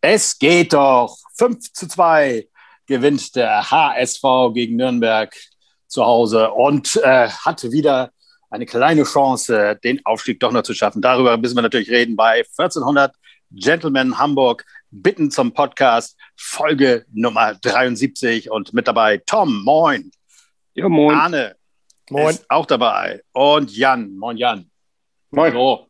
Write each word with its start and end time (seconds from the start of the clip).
Es 0.00 0.38
geht 0.38 0.72
doch. 0.72 1.16
5 1.36 1.72
zu 1.72 1.88
2 1.88 2.48
gewinnt 2.86 3.34
der 3.36 3.70
HSV 3.70 4.22
gegen 4.54 4.76
Nürnberg 4.76 5.34
zu 5.86 6.04
Hause 6.04 6.50
und 6.50 6.96
äh, 6.96 7.28
hatte 7.28 7.72
wieder 7.72 8.12
eine 8.50 8.66
kleine 8.66 9.04
Chance, 9.04 9.78
den 9.82 10.04
Aufstieg 10.06 10.40
doch 10.40 10.52
noch 10.52 10.62
zu 10.62 10.74
schaffen. 10.74 11.02
Darüber 11.02 11.36
müssen 11.36 11.56
wir 11.56 11.62
natürlich 11.62 11.90
reden 11.90 12.16
bei 12.16 12.44
1400 12.56 13.14
Gentlemen 13.50 14.18
Hamburg. 14.18 14.64
Bitten 14.90 15.30
zum 15.30 15.52
Podcast, 15.52 16.16
Folge 16.34 17.04
Nummer 17.12 17.54
73 17.54 18.50
und 18.50 18.72
mit 18.72 18.88
dabei 18.88 19.18
Tom, 19.18 19.62
moin. 19.64 20.10
Ja, 20.72 20.88
moin. 20.88 21.14
Arne, 21.14 21.56
moin. 22.08 22.30
Ist 22.30 22.50
auch 22.50 22.64
dabei 22.64 23.22
und 23.32 23.76
Jan, 23.76 24.16
moin 24.16 24.38
Jan. 24.38 24.70
Moin. 25.30 25.52
So. 25.52 25.88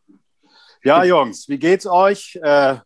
Ja, 0.82 1.04
Jungs, 1.04 1.48
wie 1.48 1.58
geht's 1.58 1.86
euch? 1.86 2.36
Äh, 2.42 2.78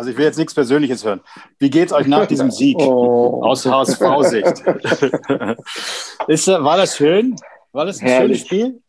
also 0.00 0.10
ich 0.12 0.16
will 0.16 0.24
jetzt 0.24 0.38
nichts 0.38 0.54
Persönliches 0.54 1.04
hören. 1.04 1.20
Wie 1.58 1.68
geht's 1.68 1.92
euch 1.92 2.06
nach 2.06 2.24
diesem 2.24 2.50
Sieg 2.50 2.74
oh. 2.78 3.42
aus 3.44 3.66
HSV-Sicht? 3.66 4.64
war 6.64 6.78
das 6.78 6.96
schön? 6.96 7.36
War 7.72 7.84
das 7.84 8.00
ein 8.00 8.08
Herrlich. 8.08 8.40
schönes 8.40 8.46
Spiel? 8.46 8.80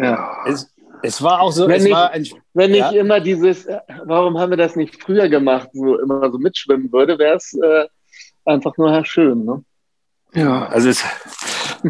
Ja. 0.00 0.44
Es, 0.46 0.72
es 1.02 1.20
war 1.20 1.40
auch 1.40 1.50
so, 1.50 1.66
wenn 1.66 1.78
es 1.78 1.82
nicht, 1.82 1.92
war 1.92 2.12
ein, 2.12 2.24
wenn 2.54 2.70
nicht 2.70 2.92
ja? 2.92 2.92
immer 2.92 3.18
dieses, 3.18 3.66
warum 4.04 4.38
haben 4.38 4.50
wir 4.50 4.56
das 4.56 4.76
nicht 4.76 5.02
früher 5.02 5.28
gemacht, 5.28 5.70
so 5.72 5.98
immer 5.98 6.30
so 6.30 6.38
mitschwimmen 6.38 6.92
würde, 6.92 7.18
wäre 7.18 7.34
es 7.34 7.52
äh, 7.54 7.88
einfach 8.44 8.76
nur 8.76 9.04
schön. 9.04 9.44
Ne? 9.44 9.64
Ja, 10.34 10.68
also 10.68 10.88
es, 10.88 11.02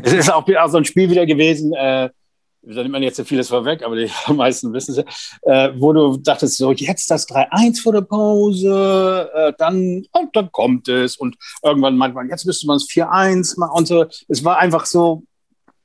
es 0.04 0.12
ist 0.14 0.32
auch, 0.32 0.48
auch 0.48 0.68
so 0.68 0.78
ein 0.78 0.86
Spiel 0.86 1.10
wieder 1.10 1.26
gewesen, 1.26 1.74
äh, 1.74 2.08
da 2.62 2.82
nimmt 2.82 2.92
man 2.92 3.02
jetzt 3.02 3.16
so 3.16 3.24
vieles 3.24 3.48
vorweg, 3.48 3.82
aber 3.82 3.96
die 3.96 4.10
meisten 4.32 4.72
wissen 4.72 4.92
es, 4.92 5.04
äh, 5.42 5.70
wo 5.76 5.92
du 5.92 6.16
dachtest, 6.16 6.58
so 6.58 6.72
jetzt 6.72 7.10
das 7.10 7.28
3-1 7.28 7.82
vor 7.82 7.92
der 7.92 8.02
Pause, 8.02 9.30
äh, 9.34 9.52
dann, 9.58 10.04
und 10.12 10.34
dann 10.34 10.52
kommt 10.52 10.88
es 10.88 11.16
und 11.16 11.36
irgendwann 11.62 11.96
manchmal, 11.96 12.28
jetzt 12.28 12.46
müsste 12.46 12.66
man 12.66 12.76
es 12.76 12.88
4-1 12.88 13.58
machen 13.58 13.72
und 13.74 13.88
so. 13.88 14.06
Es 14.28 14.44
war 14.44 14.58
einfach 14.58 14.86
so 14.86 15.22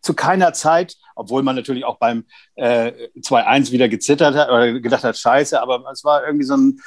zu 0.02 0.14
keiner 0.14 0.54
Zeit, 0.54 0.98
obwohl 1.16 1.44
man 1.44 1.56
natürlich 1.56 1.86
auch 1.86 1.98
beim 1.98 2.26
äh, 2.56 2.92
2-1 3.20 3.72
wieder 3.72 3.88
gezittert 3.88 4.36
hat 4.36 4.50
oder 4.50 4.80
gedacht 4.80 5.04
hat, 5.04 5.18
scheiße, 5.18 5.62
aber 5.62 5.84
es 5.92 6.04
war 6.04 6.26
irgendwie 6.26 6.46
so 6.46 6.58
ein 6.58 6.82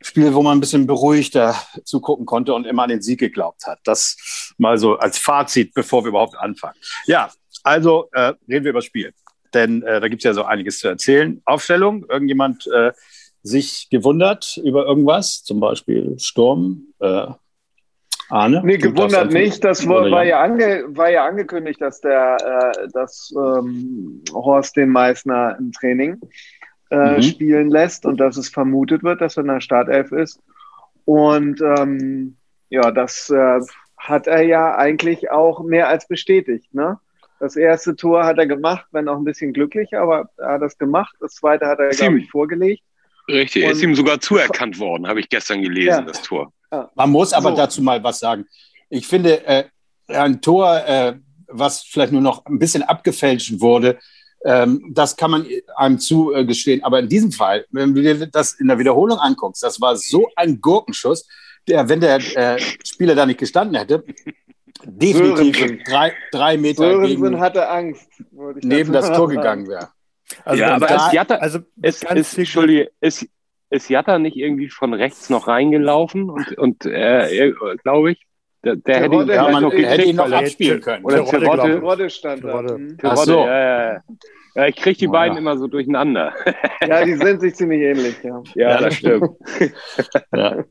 Spiel, 0.00 0.34
wo 0.34 0.42
man 0.42 0.56
ein 0.56 0.60
bisschen 0.60 0.86
beruhigter 0.86 1.54
zugucken 1.84 2.26
konnte 2.26 2.54
und 2.54 2.66
immer 2.66 2.84
an 2.84 2.88
den 2.88 3.02
Sieg 3.02 3.20
geglaubt 3.20 3.66
hat. 3.66 3.78
Das 3.84 4.16
mal 4.58 4.76
so 4.78 4.96
als 4.96 5.18
Fazit, 5.18 5.74
bevor 5.74 6.02
wir 6.02 6.08
überhaupt 6.08 6.36
anfangen. 6.36 6.74
Ja, 7.06 7.30
also 7.62 8.08
äh, 8.12 8.32
reden 8.48 8.64
wir 8.64 8.70
über 8.70 8.80
das 8.80 8.86
Spiel 8.86 9.12
denn 9.54 9.82
äh, 9.82 10.00
da 10.00 10.08
gibt 10.08 10.20
es 10.20 10.24
ja 10.24 10.34
so 10.34 10.44
einiges 10.44 10.78
zu 10.78 10.88
erzählen. 10.88 11.40
Aufstellung, 11.44 12.04
irgendjemand 12.08 12.66
äh, 12.66 12.92
sich 13.42 13.88
gewundert 13.90 14.60
über 14.64 14.86
irgendwas, 14.86 15.42
zum 15.42 15.60
Beispiel 15.60 16.18
Sturm, 16.18 16.86
äh, 17.00 17.26
Arne? 18.32 18.62
Nee, 18.64 18.78
gewundert 18.78 19.32
nicht. 19.32 19.62
Das 19.62 19.86
war, 19.86 20.10
war, 20.10 20.24
ja 20.24 20.40
ange, 20.40 20.84
war 20.88 21.10
ja 21.10 21.26
angekündigt, 21.26 21.80
dass 21.82 22.00
der 22.00 22.36
äh, 22.74 22.88
dass, 22.92 23.32
ähm, 23.36 24.22
Horst 24.32 24.76
den 24.76 24.88
Meißner 24.88 25.56
im 25.58 25.70
Training 25.72 26.18
äh, 26.90 27.16
mhm. 27.16 27.22
spielen 27.22 27.70
lässt 27.70 28.06
und 28.06 28.18
dass 28.18 28.38
es 28.38 28.48
vermutet 28.48 29.02
wird, 29.02 29.20
dass 29.20 29.36
er 29.36 29.42
in 29.42 29.48
der 29.48 29.60
Startelf 29.60 30.12
ist. 30.12 30.40
Und 31.04 31.60
ähm, 31.60 32.36
ja, 32.70 32.90
das 32.90 33.28
äh, 33.28 33.60
hat 33.98 34.26
er 34.26 34.42
ja 34.42 34.76
eigentlich 34.76 35.30
auch 35.30 35.62
mehr 35.62 35.88
als 35.88 36.08
bestätigt. 36.08 36.72
Ne? 36.74 36.98
Das 37.42 37.56
erste 37.56 37.96
Tor 37.96 38.24
hat 38.24 38.38
er 38.38 38.46
gemacht, 38.46 38.86
wenn 38.92 39.08
auch 39.08 39.16
ein 39.16 39.24
bisschen 39.24 39.52
glücklich, 39.52 39.96
aber 39.96 40.30
er 40.36 40.52
hat 40.52 40.62
das 40.62 40.78
gemacht. 40.78 41.12
Das 41.18 41.34
zweite 41.34 41.66
hat 41.66 41.80
er, 41.80 41.88
glaube 41.88 42.20
ich, 42.20 42.30
vorgelegt. 42.30 42.84
Richtig, 43.26 43.64
Und 43.64 43.72
ist 43.72 43.82
ihm 43.82 43.96
sogar 43.96 44.20
zuerkannt 44.20 44.78
worden, 44.78 45.08
habe 45.08 45.18
ich 45.18 45.28
gestern 45.28 45.60
gelesen, 45.60 45.88
ja. 45.88 46.02
das 46.02 46.22
Tor. 46.22 46.52
Man 46.94 47.10
muss 47.10 47.32
aber 47.32 47.50
so. 47.50 47.56
dazu 47.56 47.82
mal 47.82 48.00
was 48.04 48.20
sagen. 48.20 48.46
Ich 48.90 49.08
finde, 49.08 49.44
äh, 49.44 49.64
ein 50.06 50.40
Tor, 50.40 50.86
äh, 50.86 51.14
was 51.48 51.82
vielleicht 51.82 52.12
nur 52.12 52.20
noch 52.20 52.46
ein 52.46 52.60
bisschen 52.60 52.84
abgefälscht 52.84 53.60
wurde, 53.60 53.98
ähm, 54.44 54.92
das 54.94 55.16
kann 55.16 55.32
man 55.32 55.44
einem 55.74 55.98
zugestehen. 55.98 56.84
Aber 56.84 57.00
in 57.00 57.08
diesem 57.08 57.32
Fall, 57.32 57.66
wenn 57.70 57.92
du 57.92 58.02
dir 58.02 58.24
das 58.28 58.52
in 58.52 58.68
der 58.68 58.78
Wiederholung 58.78 59.18
anguckst, 59.18 59.64
das 59.64 59.80
war 59.80 59.96
so 59.96 60.28
ein 60.36 60.60
Gurkenschuss, 60.60 61.26
der, 61.66 61.88
wenn 61.88 61.98
der 61.98 62.20
äh, 62.36 62.60
Spieler 62.86 63.16
da 63.16 63.26
nicht 63.26 63.40
gestanden 63.40 63.76
hätte, 63.76 64.04
definitiv 64.84 65.82
drei, 65.84 66.12
drei 66.30 66.56
Meter 66.56 66.84
Sörensen 66.84 67.22
gegen, 67.22 67.40
hatte 67.40 67.68
Angst, 67.68 68.08
neben 68.62 68.92
das 68.92 69.12
Tor 69.12 69.28
gegangen 69.28 69.68
wäre. 69.68 69.88
Also 70.44 70.62
ja, 70.62 70.74
aber 70.74 70.86
da, 70.86 71.06
ist 71.06 71.12
Jatta, 71.12 71.34
also 71.36 71.60
ist, 71.82 72.04
ist, 72.10 72.38
Entschuldige, 72.38 72.90
ist, 73.00 73.26
ist 73.70 73.90
Jatta 73.90 74.18
nicht 74.18 74.36
irgendwie 74.36 74.68
von 74.68 74.94
rechts 74.94 75.30
noch 75.30 75.48
reingelaufen 75.48 76.30
und, 76.30 76.58
und 76.58 76.86
äh, 76.86 77.52
glaube 77.82 78.12
ich, 78.12 78.26
der, 78.64 78.76
der 78.76 79.00
hätte, 79.00 79.16
ihn, 79.16 79.28
ja, 79.28 79.48
man, 79.48 79.70
hätte 79.70 80.02
ihn 80.02 80.16
noch 80.16 80.30
abspielen 80.30 80.80
können. 80.80 81.04
Oder 81.04 81.24
Terodde, 81.24 81.62
Terodde 81.62 82.10
stand 82.10 82.44
da. 82.44 82.62
Terodde. 82.62 82.96
Ach 83.02 83.16
so. 83.16 83.44
ja, 83.44 83.92
ja. 83.94 84.02
ja, 84.54 84.66
ich 84.68 84.76
kriege 84.76 84.98
die 84.98 85.08
oh, 85.08 85.12
beiden 85.12 85.36
immer 85.36 85.58
so 85.58 85.66
durcheinander. 85.66 86.32
Ja, 86.86 87.04
die 87.04 87.14
sind 87.14 87.40
sich 87.40 87.56
ziemlich 87.56 87.80
ähnlich, 87.80 88.22
ja. 88.22 88.42
Ja, 88.54 88.80
das 88.80 88.94
stimmt. 88.94 89.30
ja. 90.32 90.64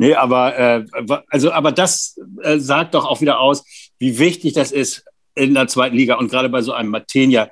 Nee, 0.00 0.14
aber, 0.14 0.58
äh, 0.58 0.86
also, 1.28 1.52
aber 1.52 1.72
das 1.72 2.18
äh, 2.40 2.58
sagt 2.58 2.94
doch 2.94 3.04
auch 3.04 3.20
wieder 3.20 3.38
aus, 3.38 3.66
wie 3.98 4.18
wichtig 4.18 4.54
das 4.54 4.72
ist 4.72 5.04
in 5.34 5.52
der 5.52 5.66
zweiten 5.66 5.94
Liga 5.94 6.14
und 6.14 6.30
gerade 6.30 6.48
bei 6.48 6.62
so 6.62 6.72
einem 6.72 6.88
Matenia 6.88 7.50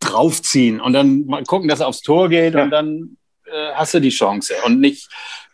draufziehen 0.00 0.82
und 0.82 0.92
dann 0.92 1.24
mal 1.24 1.42
gucken, 1.44 1.66
dass 1.66 1.80
er 1.80 1.88
aufs 1.88 2.02
Tor 2.02 2.28
geht 2.28 2.52
ja. 2.52 2.62
und 2.62 2.70
dann 2.70 3.16
äh, 3.46 3.72
hast 3.72 3.94
du 3.94 4.00
die 4.00 4.10
Chance 4.10 4.52
und 4.66 4.80
nicht 4.80 5.08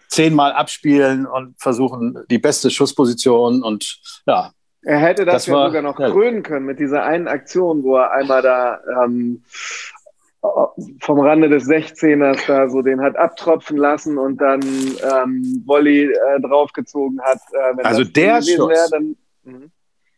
zehnmal 0.08 0.54
abspielen 0.54 1.24
und 1.24 1.54
versuchen 1.56 2.18
die 2.30 2.38
beste 2.38 2.68
Schussposition 2.68 3.62
und 3.62 4.00
ja. 4.26 4.50
Er 4.82 4.98
hätte 4.98 5.24
das, 5.24 5.34
das 5.34 5.46
ja 5.46 5.54
war, 5.54 5.68
sogar 5.68 5.82
noch 5.82 5.94
krönen 5.94 6.42
können 6.42 6.66
mit 6.66 6.80
dieser 6.80 7.04
einen 7.04 7.28
Aktion, 7.28 7.84
wo 7.84 7.96
er 7.96 8.10
einmal 8.10 8.42
da 8.42 8.80
ähm, 9.04 9.44
vom 11.00 11.20
Rande 11.20 11.48
des 11.48 11.64
16ers 11.64 12.46
da 12.46 12.68
so 12.68 12.82
den 12.82 13.00
hat 13.00 13.16
abtropfen 13.16 13.76
lassen 13.76 14.18
und 14.18 14.40
dann 14.40 14.60
ähm, 14.62 15.62
Volley 15.64 16.04
äh, 16.04 16.40
draufgezogen 16.40 17.20
hat. 17.22 17.38
Äh, 17.52 17.82
also 17.82 18.04
der 18.04 18.42
Schuss, 18.42 18.68
wär, 18.68 18.88
dann, 18.90 19.16
mhm. 19.44 19.70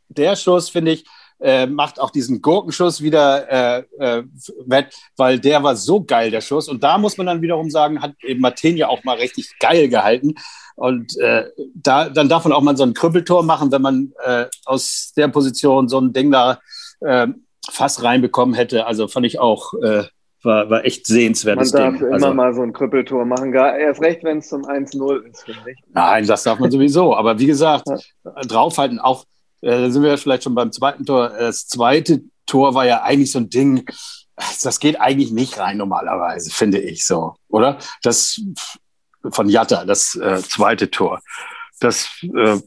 der 0.09 0.37
Schuss 0.37 0.69
finde 0.69 0.93
ich, 0.93 1.05
äh, 1.41 1.67
macht 1.67 2.01
auch 2.01 2.11
diesen 2.11 2.43
Gurkenschuss 2.43 3.01
wieder 3.01 3.49
äh, 3.49 3.85
äh, 3.99 4.25
wett, 4.67 4.93
weil 5.17 5.39
der 5.39 5.63
war 5.63 5.77
so 5.77 6.03
geil, 6.03 6.33
der 6.33 6.41
Schuss. 6.41 6.69
Und 6.69 6.83
da 6.83 6.99
muss 6.99 7.17
man 7.17 7.27
dann 7.29 7.43
wiederum 7.43 7.71
sagen, 7.71 8.03
hat 8.03 8.15
eben 8.25 8.41
Martin 8.41 8.77
ja 8.77 8.89
auch 8.89 9.05
mal 9.05 9.17
richtig 9.17 9.57
geil 9.61 9.89
gehalten. 9.89 10.35
Und 10.75 11.17
äh, 11.19 11.45
da, 11.75 12.09
dann 12.09 12.29
darf 12.29 12.45
man 12.45 12.53
auch 12.53 12.63
mal 12.63 12.77
so 12.77 12.83
ein 12.83 12.95
Krüppeltor 12.95 13.45
machen, 13.45 13.71
wenn 13.71 13.83
man 13.83 14.13
aus 14.65 15.13
der 15.17 15.29
Position 15.29 15.89
so 15.89 16.01
ein 16.01 16.13
Ding 16.13 16.31
da 16.31 16.61
fast 17.69 18.03
reinbekommen 18.03 18.55
hätte. 18.55 18.87
Also 18.87 19.09
fand 19.09 19.27
ich 19.27 19.41
auch 19.41 19.75
war, 20.43 20.71
war 20.71 20.85
echt 20.85 21.07
sehenswertes 21.07 21.73
Man 21.73 21.83
darf 21.83 21.99
Ding. 21.99 22.07
immer 22.07 22.15
also, 22.15 22.35
mal 22.35 22.55
so 22.55 22.63
ein 22.63 22.73
Krüppeltor 22.73 23.25
machen, 23.25 23.53
gar, 23.53 23.77
erst 23.77 24.01
recht, 24.01 24.23
wenn 24.23 24.39
es 24.39 24.49
zum 24.49 24.63
1-0 24.63 25.23
ist, 25.31 25.45
finde 25.45 25.71
ich. 25.71 25.79
Nein, 25.93 26.27
das 26.27 26.45
darf 26.45 26.59
man 26.59 26.71
sowieso. 26.71 27.17
Aber 27.17 27.39
wie 27.39 27.47
gesagt, 27.47 27.85
ja. 27.87 28.33
draufhalten, 28.47 28.99
auch, 28.99 29.25
äh, 29.61 29.71
da 29.71 29.91
sind 29.91 30.03
wir 30.03 30.17
vielleicht 30.19 30.45
schon 30.45 30.55
beim 30.55 30.73
zweiten 30.73 31.05
Tor. 31.05 31.31
Das 31.31 31.67
zweite 31.67 32.23
Tor 32.47 32.75
war 32.75 32.87
ja 32.87 33.03
eigentlich 33.03 33.33
so 33.33 33.41
ein 33.41 33.51
Ding, 33.51 33.85
das 34.63 34.79
geht 34.79 35.01
eigentlich 35.01 35.33
nicht 35.33 35.59
rein 35.59 35.77
normalerweise, 35.77 36.51
finde 36.51 36.79
ich 36.79 37.05
so, 37.05 37.35
oder? 37.49 37.79
Das 38.03 38.41
von 39.31 39.49
Jatta, 39.49 39.85
das 39.85 40.15
äh, 40.15 40.41
zweite 40.43 40.91
Tor. 40.91 41.21
Das 41.81 42.09
äh, 42.23 42.61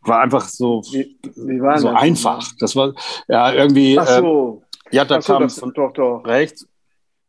war 0.00 0.20
einfach 0.20 0.48
so, 0.48 0.82
wie, 0.90 1.16
wie 1.36 1.58
so 1.58 1.64
das 1.64 1.84
einfach. 1.84 2.48
Das 2.58 2.74
war 2.74 2.92
ja 3.28 3.52
irgendwie. 3.52 3.98
Ach 3.98 4.06
so. 4.06 4.62
Äh, 4.90 4.96
Jatta 4.96 5.22
so, 5.22 5.32
kam 5.32 5.48
von 5.48 5.72
doch, 5.72 5.92
doch. 5.92 6.24
rechts 6.26 6.66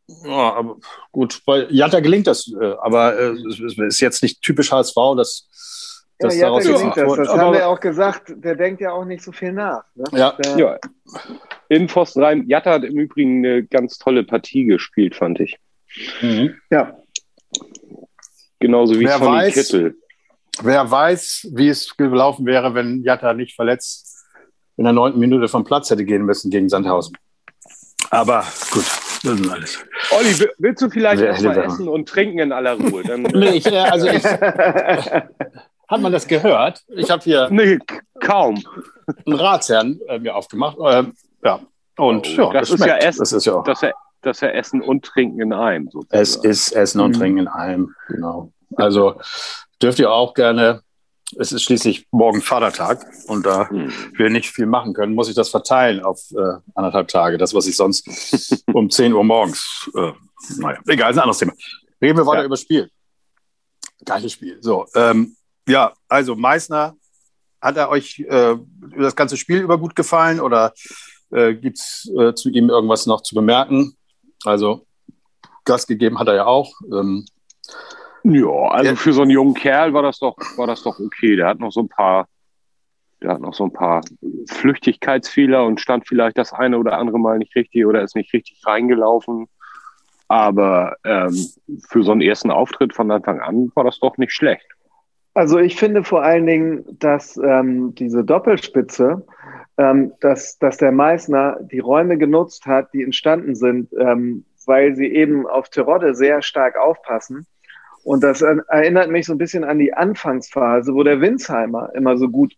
ja, 0.07 0.53
aber 0.53 0.77
gut, 1.11 1.41
bei 1.45 1.65
Jatta 1.69 1.99
gelingt 1.99 2.27
das, 2.27 2.51
äh, 2.59 2.73
aber 2.81 3.17
äh, 3.17 3.35
es 3.47 3.59
ist 3.77 3.99
jetzt 3.99 4.21
nicht 4.21 4.41
typisch 4.41 4.71
HSV, 4.71 4.95
dass 5.15 5.47
das 6.19 6.35
ja, 6.35 6.47
daraus 6.47 6.63
gelingt 6.63 6.95
das. 6.95 7.15
Das 7.15 7.29
haben 7.29 7.53
wir 7.53 7.67
auch 7.67 7.79
gesagt, 7.79 8.33
der 8.35 8.55
denkt 8.55 8.81
ja 8.81 8.91
auch 8.91 9.05
nicht 9.05 9.23
so 9.23 9.31
viel 9.31 9.51
nach. 9.51 9.83
Ne? 9.95 10.03
Ja. 10.13 10.31
Der, 10.31 10.57
ja. 10.57 10.79
In 11.69 11.89
Pfosten 11.89 12.23
rein. 12.23 12.47
Jatta 12.47 12.71
hat 12.71 12.83
im 12.83 12.97
Übrigen 12.97 13.45
eine 13.45 13.63
ganz 13.63 13.97
tolle 13.97 14.23
Partie 14.23 14.65
gespielt, 14.65 15.15
fand 15.15 15.39
ich. 15.39 15.57
Mhm. 16.21 16.55
Ja. 16.69 16.97
Genauso 18.59 18.99
wie 18.99 19.05
wer 19.05 19.17
Sonny 19.17 19.37
weiß, 19.37 19.53
Kittel. 19.53 19.95
Wer 20.61 20.89
weiß, 20.89 21.47
wie 21.53 21.67
es 21.67 21.97
gelaufen 21.97 22.45
wäre, 22.45 22.73
wenn 22.73 23.03
Jatta 23.03 23.33
nicht 23.33 23.55
verletzt 23.55 24.25
in 24.77 24.85
der 24.85 24.93
neunten 24.93 25.19
Minute 25.19 25.47
vom 25.47 25.63
Platz 25.63 25.89
hätte 25.89 26.05
gehen 26.05 26.23
müssen 26.23 26.51
gegen 26.51 26.69
Sandhausen. 26.69 27.17
Aber 28.09 28.45
gut. 28.71 28.85
Das 29.23 29.39
ist 29.39 29.49
alles. 29.49 29.85
Olli, 30.11 30.49
willst 30.57 30.81
du 30.81 30.89
vielleicht 30.89 31.21
erstmal 31.21 31.57
essen 31.59 31.87
und 31.87 32.09
trinken 32.09 32.39
in 32.39 32.51
aller 32.51 32.73
Ruhe? 32.73 33.03
Dann, 33.03 33.21
nee, 33.33 33.51
ich, 33.51 33.65
äh, 33.65 33.77
also 33.77 34.07
ich, 34.07 34.23
hat 34.23 36.01
man 36.01 36.11
das 36.11 36.27
gehört? 36.27 36.83
Ich 36.89 37.09
habe 37.09 37.23
hier 37.23 37.47
nee, 37.49 37.79
kaum 38.19 38.61
einen 39.25 39.39
Ratsherrn 39.39 39.99
äh, 40.07 40.19
mir 40.19 40.35
aufgemacht. 40.35 40.77
Äh, 40.79 41.05
ja, 41.43 41.59
und 41.97 42.27
ja, 42.35 42.51
das, 42.51 42.69
das 42.69 42.79
ist 42.79 42.85
ja 42.85 42.97
Essen. 42.97 43.19
Das 43.19 43.31
ist 43.31 43.45
ja 43.45 43.53
auch. 43.53 43.63
Das 43.63 43.77
ist 43.77 43.83
ja, 43.83 43.93
das 44.21 44.37
ist 44.37 44.41
ja 44.41 44.49
Essen 44.49 44.81
und 44.81 45.05
Trinken 45.05 45.41
in 45.41 45.53
einem. 45.53 45.89
Sozusagen. 45.89 46.21
Es 46.21 46.35
ist 46.35 46.71
Essen 46.73 46.99
und 46.99 47.11
mhm. 47.11 47.19
Trinken 47.19 47.39
in 47.39 47.47
einem, 47.47 47.95
genau. 48.07 48.51
Also 48.75 49.15
dürft 49.81 49.99
ihr 49.99 50.11
auch 50.11 50.33
gerne 50.33 50.81
es 51.37 51.51
ist 51.51 51.63
schließlich 51.63 52.07
morgen 52.11 52.41
Vatertag 52.41 53.05
und 53.27 53.45
da 53.45 53.69
hm. 53.69 53.91
wir 54.15 54.29
nicht 54.29 54.49
viel 54.49 54.65
machen 54.65 54.93
können, 54.93 55.13
muss 55.13 55.29
ich 55.29 55.35
das 55.35 55.49
verteilen 55.49 56.01
auf 56.01 56.19
äh, 56.31 56.59
anderthalb 56.75 57.07
Tage. 57.07 57.37
Das, 57.37 57.53
was 57.53 57.67
ich 57.67 57.75
sonst 57.75 58.63
um 58.73 58.89
10 58.89 59.13
Uhr 59.13 59.23
morgens, 59.23 59.89
äh, 59.95 60.11
naja, 60.57 60.79
egal, 60.87 61.11
ist 61.11 61.17
ein 61.17 61.23
anderes 61.23 61.39
Thema. 61.39 61.53
Reden 62.01 62.17
wir 62.17 62.25
weiter 62.25 62.39
ja. 62.39 62.45
über 62.45 62.53
das 62.53 62.61
Spiel. 62.61 62.89
Geiles 64.05 64.31
Spiel. 64.31 64.57
So, 64.61 64.85
ähm, 64.95 65.35
ja, 65.67 65.93
also 66.07 66.35
Meißner, 66.35 66.95
hat 67.63 67.77
er 67.77 67.89
euch 67.89 68.19
äh, 68.19 68.57
das 68.97 69.15
ganze 69.15 69.37
Spiel 69.37 69.61
über 69.61 69.77
gut 69.77 69.95
gefallen 69.95 70.41
oder 70.41 70.73
äh, 71.31 71.53
gibt 71.53 71.79
es 71.79 72.11
äh, 72.19 72.33
zu 72.33 72.49
ihm 72.49 72.69
irgendwas 72.69 73.05
noch 73.05 73.21
zu 73.21 73.35
bemerken? 73.35 73.95
Also 74.43 74.85
Gas 75.63 75.87
gegeben 75.87 76.19
hat 76.19 76.27
er 76.27 76.35
ja 76.35 76.45
auch. 76.45 76.73
Ähm, 76.91 77.25
ja, 78.23 78.69
also 78.69 78.91
ja. 78.91 78.95
für 78.95 79.13
so 79.13 79.21
einen 79.21 79.31
jungen 79.31 79.53
Kerl 79.53 79.93
war 79.93 80.01
das 80.01 80.19
doch, 80.19 80.37
war 80.57 80.67
das 80.67 80.83
doch 80.83 80.99
okay. 80.99 81.35
Der 81.35 81.47
hat 81.47 81.59
noch 81.59 81.71
so 81.71 81.81
ein 81.81 81.89
paar, 81.89 82.27
der 83.21 83.31
hat 83.33 83.41
noch 83.41 83.53
so 83.53 83.65
ein 83.65 83.73
paar 83.73 84.01
Flüchtigkeitsfehler 84.49 85.65
und 85.65 85.81
stand 85.81 86.07
vielleicht 86.07 86.37
das 86.37 86.53
eine 86.53 86.77
oder 86.77 86.97
andere 86.97 87.19
Mal 87.19 87.37
nicht 87.37 87.55
richtig 87.55 87.85
oder 87.85 88.01
ist 88.01 88.15
nicht 88.15 88.33
richtig 88.33 88.61
reingelaufen. 88.65 89.47
Aber 90.29 90.95
ähm, 91.03 91.35
für 91.89 92.03
so 92.03 92.13
einen 92.13 92.21
ersten 92.21 92.49
Auftritt 92.49 92.93
von 92.93 93.11
Anfang 93.11 93.41
an 93.41 93.71
war 93.75 93.83
das 93.83 93.99
doch 93.99 94.17
nicht 94.17 94.31
schlecht. 94.31 94.65
Also 95.33 95.59
ich 95.59 95.75
finde 95.75 96.03
vor 96.03 96.23
allen 96.23 96.45
Dingen, 96.45 96.85
dass 96.99 97.37
ähm, 97.37 97.93
diese 97.95 98.23
Doppelspitze, 98.23 99.25
ähm, 99.77 100.13
dass, 100.21 100.57
dass 100.59 100.77
der 100.77 100.91
Meißner 100.91 101.57
die 101.61 101.79
Räume 101.79 102.17
genutzt 102.17 102.65
hat, 102.67 102.93
die 102.93 103.03
entstanden 103.03 103.55
sind, 103.55 103.91
ähm, 103.99 104.45
weil 104.65 104.95
sie 104.95 105.07
eben 105.07 105.45
auf 105.45 105.69
Terodde 105.69 106.15
sehr 106.15 106.41
stark 106.41 106.77
aufpassen 106.77 107.47
und 108.03 108.23
das 108.23 108.41
erinnert 108.41 109.09
mich 109.09 109.25
so 109.25 109.33
ein 109.33 109.37
bisschen 109.37 109.63
an 109.63 109.79
die 109.79 109.93
Anfangsphase, 109.93 110.93
wo 110.93 111.03
der 111.03 111.21
Winsheimer 111.21 111.91
immer 111.95 112.17
so 112.17 112.29
gut 112.29 112.53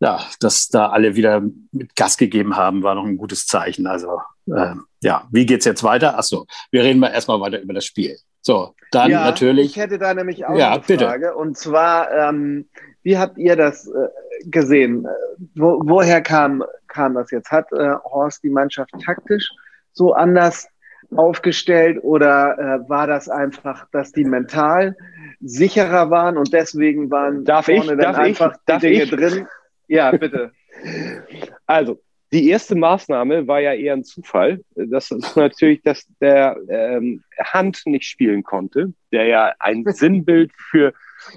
ja, 0.00 0.26
dass 0.40 0.68
da 0.68 0.88
alle 0.88 1.14
wieder 1.14 1.42
mit 1.72 1.94
Gas 1.94 2.16
gegeben 2.16 2.56
haben, 2.56 2.82
war 2.82 2.94
noch 2.94 3.04
ein 3.04 3.18
gutes 3.18 3.46
Zeichen. 3.46 3.86
Also 3.86 4.20
äh, 4.46 4.74
ja, 5.02 5.28
wie 5.30 5.46
geht's 5.46 5.64
jetzt 5.64 5.82
weiter? 5.82 6.18
Achso, 6.18 6.46
wir 6.70 6.82
reden 6.82 7.00
mal 7.00 7.08
erstmal 7.08 7.40
weiter 7.40 7.60
über 7.60 7.74
das 7.74 7.84
Spiel. 7.84 8.16
So, 8.42 8.74
dann 8.90 9.10
ja, 9.10 9.24
natürlich. 9.24 9.66
Ich 9.66 9.76
hätte 9.76 9.98
da 9.98 10.14
nämlich 10.14 10.46
auch 10.46 10.56
ja, 10.56 10.72
eine 10.72 10.82
Frage. 10.82 11.26
Bitte. 11.26 11.34
Und 11.34 11.56
zwar, 11.56 12.10
ähm, 12.12 12.68
wie 13.02 13.18
habt 13.18 13.38
ihr 13.38 13.56
das 13.56 13.86
äh, 13.86 14.08
gesehen? 14.46 15.06
Wo, 15.54 15.80
woher 15.84 16.20
kam, 16.22 16.64
kam 16.88 17.14
das 17.14 17.30
jetzt? 17.30 17.50
Hat 17.50 17.72
äh, 17.72 17.94
Horst 18.04 18.42
die 18.42 18.50
Mannschaft 18.50 18.92
taktisch 19.04 19.48
so 19.92 20.12
anders 20.12 20.68
aufgestellt 21.16 21.98
oder 22.02 22.58
äh, 22.58 22.88
war 22.88 23.06
das 23.06 23.28
einfach, 23.28 23.86
dass 23.90 24.12
die 24.12 24.24
mental 24.24 24.96
sicherer 25.40 26.10
waren 26.10 26.36
und 26.36 26.52
deswegen 26.52 27.10
waren 27.10 27.44
darf 27.44 27.66
vorne 27.66 27.80
ich, 27.80 27.86
dann 27.88 27.98
darf 27.98 28.18
einfach 28.18 28.54
ich, 28.54 28.74
die 28.74 28.78
Dinge 28.80 29.02
ich? 29.02 29.10
drin? 29.10 29.48
Ja, 29.88 30.10
bitte. 30.12 30.52
Also, 31.66 32.00
die 32.32 32.48
erste 32.48 32.76
Maßnahme 32.76 33.48
war 33.48 33.60
ja 33.60 33.72
eher 33.74 33.94
ein 33.94 34.04
Zufall. 34.04 34.60
Das 34.74 35.10
ist 35.10 35.36
natürlich, 35.36 35.82
dass 35.82 36.06
der 36.20 36.56
ähm, 36.68 37.24
Hand 37.38 37.82
nicht 37.86 38.04
spielen 38.04 38.42
konnte, 38.42 38.92
der 39.12 39.26
ja 39.26 39.52
ein 39.58 39.84
Sinnbild 39.88 40.52
für 40.70 40.92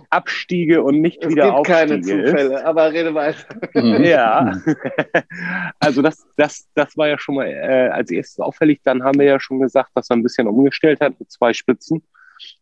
Abstiege 0.10 0.82
und 0.82 1.02
nicht 1.02 1.22
es 1.22 1.30
wieder 1.30 1.46
gibt 1.46 1.56
Aufstiege 1.56 1.78
keine 1.78 2.02
Zufälle, 2.02 2.56
ist. 2.56 2.64
aber 2.64 2.94
rede 2.94 3.14
weiter. 3.14 3.56
Mhm. 3.74 4.04
Ja, 4.04 4.62
also 5.80 6.02
das, 6.02 6.26
das, 6.38 6.70
das 6.74 6.96
war 6.96 7.10
ja 7.10 7.18
schon 7.18 7.36
mal 7.36 7.48
äh, 7.48 7.90
als 7.90 8.10
erstes 8.10 8.40
auffällig. 8.40 8.80
Dann 8.84 9.04
haben 9.04 9.20
wir 9.20 9.26
ja 9.26 9.40
schon 9.42 9.60
gesagt, 9.60 9.90
dass 9.96 10.10
er 10.10 10.16
ein 10.16 10.24
bisschen 10.24 10.48
umgestellt 10.48 11.02
hat 11.02 11.20
mit 11.20 11.30
zwei 11.32 11.54
Spitzen, 11.54 12.02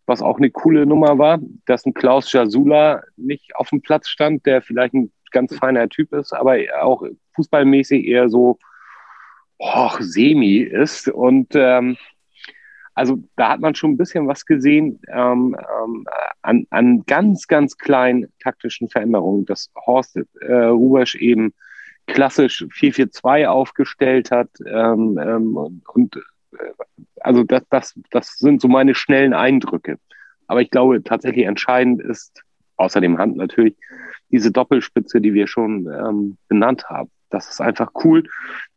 was 0.07 0.23
auch 0.23 0.37
eine 0.37 0.49
coole 0.49 0.87
Nummer 0.87 1.19
war, 1.19 1.39
dass 1.67 1.85
ein 1.85 1.93
Klaus 1.93 2.31
Jasula 2.31 3.03
nicht 3.17 3.55
auf 3.55 3.69
dem 3.69 3.81
Platz 3.81 4.07
stand, 4.07 4.45
der 4.47 4.63
vielleicht 4.63 4.95
ein 4.95 5.11
ganz 5.31 5.55
feiner 5.55 5.87
Typ 5.89 6.13
ist, 6.13 6.33
aber 6.33 6.57
auch 6.81 7.03
fußballmäßig 7.35 8.05
eher 8.05 8.29
so 8.29 8.59
oh, 9.57 9.91
semi 9.99 10.57
ist 10.57 11.07
und 11.07 11.49
ähm, 11.55 11.97
also 12.93 13.19
da 13.35 13.49
hat 13.49 13.61
man 13.61 13.75
schon 13.75 13.91
ein 13.91 13.97
bisschen 13.97 14.27
was 14.27 14.45
gesehen 14.45 14.99
ähm, 15.07 15.55
ähm, 15.57 16.05
an, 16.41 16.67
an 16.69 17.03
ganz, 17.07 17.47
ganz 17.47 17.77
kleinen 17.77 18.27
taktischen 18.39 18.89
Veränderungen, 18.89 19.45
dass 19.45 19.71
Horst 19.85 20.19
äh, 20.41 20.53
Rubesch 20.53 21.15
eben 21.15 21.53
klassisch 22.07 22.63
4-4-2 22.63 23.47
aufgestellt 23.47 24.31
hat. 24.31 24.49
Ähm, 24.65 25.17
ähm, 25.21 25.81
und 25.93 26.15
äh, 26.15 26.71
also 27.21 27.43
das, 27.43 27.63
das, 27.69 27.99
das 28.11 28.37
sind 28.37 28.61
so 28.61 28.67
meine 28.67 28.95
schnellen 28.95 29.33
Eindrücke. 29.33 29.97
Aber 30.47 30.61
ich 30.61 30.69
glaube, 30.69 31.01
tatsächlich 31.03 31.45
entscheidend 31.45 32.01
ist, 32.01 32.43
außer 32.75 32.99
dem 32.99 33.17
Hand 33.17 33.37
natürlich, 33.37 33.75
diese 34.29 34.51
Doppelspitze, 34.51 35.21
die 35.21 35.33
wir 35.33 35.47
schon 35.47 35.87
ähm, 35.87 36.37
benannt 36.47 36.89
haben. 36.89 37.09
Das 37.31 37.49
ist 37.49 37.61
einfach 37.61 37.91
cool. 38.03 38.23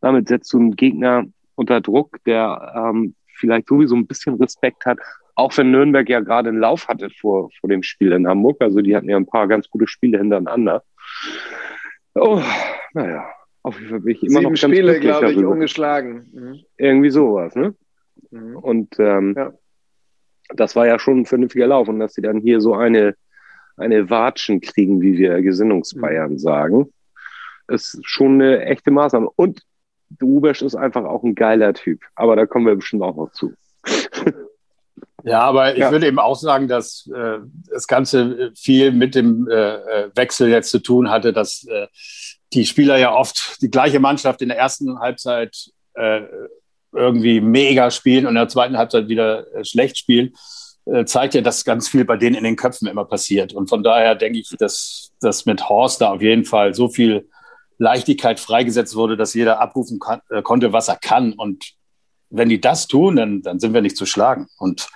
Damit 0.00 0.28
setzt 0.28 0.52
du 0.52 0.58
einen 0.58 0.76
Gegner 0.76 1.24
unter 1.56 1.80
Druck, 1.80 2.18
der 2.24 2.72
ähm, 2.76 3.14
vielleicht 3.34 3.68
sowieso 3.68 3.94
ein 3.96 4.06
bisschen 4.06 4.34
Respekt 4.36 4.86
hat, 4.86 4.98
auch 5.34 5.56
wenn 5.56 5.70
Nürnberg 5.70 6.08
ja 6.08 6.20
gerade 6.20 6.48
einen 6.48 6.60
Lauf 6.60 6.88
hatte 6.88 7.10
vor, 7.10 7.50
vor 7.60 7.68
dem 7.68 7.82
Spiel 7.82 8.12
in 8.12 8.26
Hamburg. 8.26 8.56
Also 8.60 8.80
die 8.80 8.96
hatten 8.96 9.08
ja 9.08 9.16
ein 9.16 9.26
paar 9.26 9.48
ganz 9.48 9.68
gute 9.68 9.86
Spiele 9.86 10.18
hintereinander. 10.18 10.82
Oh, 12.14 12.40
naja, 12.92 13.28
auf 13.62 13.78
jeden 13.78 13.90
Fall 13.90 14.00
bin 14.00 14.14
ich 14.14 14.22
immer 14.22 14.40
Sieben 14.40 14.42
noch 14.42 14.60
ganz 14.60 14.60
Spiele, 14.60 15.00
glaube 15.00 15.26
ich, 15.26 15.34
darüber. 15.34 15.50
ungeschlagen. 15.50 16.30
Mhm. 16.32 16.60
Irgendwie 16.76 17.10
sowas, 17.10 17.56
ne? 17.56 17.74
Mhm. 18.30 18.56
Und 18.56 18.94
ähm, 18.98 19.34
ja. 19.36 19.52
das 20.54 20.76
war 20.76 20.86
ja 20.86 20.98
schon 20.98 21.20
ein 21.20 21.26
vernünftiger 21.26 21.66
Lauf. 21.66 21.88
Und 21.88 21.98
dass 21.98 22.14
sie 22.14 22.22
dann 22.22 22.38
hier 22.38 22.60
so 22.60 22.74
eine, 22.74 23.16
eine 23.76 24.10
Watschen 24.10 24.60
kriegen, 24.60 25.00
wie 25.00 25.18
wir 25.18 25.42
Gesinnungsbayern 25.42 26.32
mhm. 26.32 26.38
sagen, 26.38 26.92
ist 27.68 27.98
schon 28.02 28.34
eine 28.34 28.64
echte 28.64 28.90
Maßnahme. 28.90 29.30
Und 29.36 29.62
Rubesch 30.22 30.62
ist 30.62 30.74
einfach 30.74 31.04
auch 31.04 31.22
ein 31.22 31.34
geiler 31.34 31.74
Typ. 31.74 32.00
Aber 32.14 32.36
da 32.36 32.46
kommen 32.46 32.66
wir 32.66 32.76
bestimmt 32.76 33.02
auch 33.02 33.16
noch 33.16 33.32
zu. 33.32 33.52
Ja, 35.26 35.40
aber 35.40 35.72
ich 35.72 35.78
ja. 35.78 35.90
würde 35.90 36.06
eben 36.06 36.18
auch 36.18 36.36
sagen, 36.36 36.68
dass 36.68 37.10
äh, 37.14 37.38
das 37.70 37.86
Ganze 37.86 38.52
viel 38.54 38.92
mit 38.92 39.14
dem 39.14 39.48
äh, 39.48 39.54
äh, 39.54 40.10
Wechsel 40.14 40.50
jetzt 40.50 40.68
zu 40.70 40.80
tun 40.80 41.10
hatte, 41.10 41.32
dass 41.32 41.66
äh, 41.66 41.86
die 42.52 42.66
Spieler 42.66 42.98
ja 42.98 43.14
oft 43.14 43.62
die 43.62 43.70
gleiche 43.70 44.00
Mannschaft 44.00 44.42
in 44.42 44.48
der 44.48 44.58
ersten 44.58 44.98
Halbzeit 44.98 45.70
äh, 45.94 46.20
irgendwie 46.92 47.40
mega 47.40 47.90
spielen 47.90 48.26
und 48.26 48.32
in 48.32 48.36
der 48.36 48.48
zweiten 48.48 48.76
Halbzeit 48.76 49.08
wieder 49.08 49.50
äh, 49.54 49.64
schlecht 49.64 49.96
spielen. 49.96 50.34
zeigt 51.06 51.32
ja, 51.32 51.40
dass 51.40 51.64
ganz 51.64 51.88
viel 51.88 52.04
bei 52.04 52.18
denen 52.18 52.36
in 52.36 52.44
den 52.44 52.56
Köpfen 52.56 52.86
immer 52.86 53.06
passiert. 53.06 53.54
Und 53.54 53.70
von 53.70 53.82
daher 53.82 54.14
denke 54.14 54.40
ich, 54.40 54.54
dass 54.58 55.10
das 55.22 55.46
mit 55.46 55.66
Horst 55.70 56.02
da 56.02 56.12
auf 56.12 56.20
jeden 56.20 56.44
Fall 56.44 56.74
so 56.74 56.90
viel 56.90 57.26
Leichtigkeit 57.78 58.40
freigesetzt 58.40 58.94
wurde, 58.94 59.16
dass 59.16 59.34
jeder 59.34 59.60
abrufen 59.60 59.98
kann, 59.98 60.20
äh, 60.30 60.42
konnte, 60.42 60.72
was 60.72 60.88
er 60.88 60.96
kann. 60.96 61.32
Und 61.32 61.74
wenn 62.30 62.48
die 62.48 62.60
das 62.60 62.86
tun, 62.86 63.16
dann, 63.16 63.42
dann 63.42 63.60
sind 63.60 63.74
wir 63.74 63.82
nicht 63.82 63.96
zu 63.96 64.06
schlagen. 64.06 64.48
Und 64.58 64.88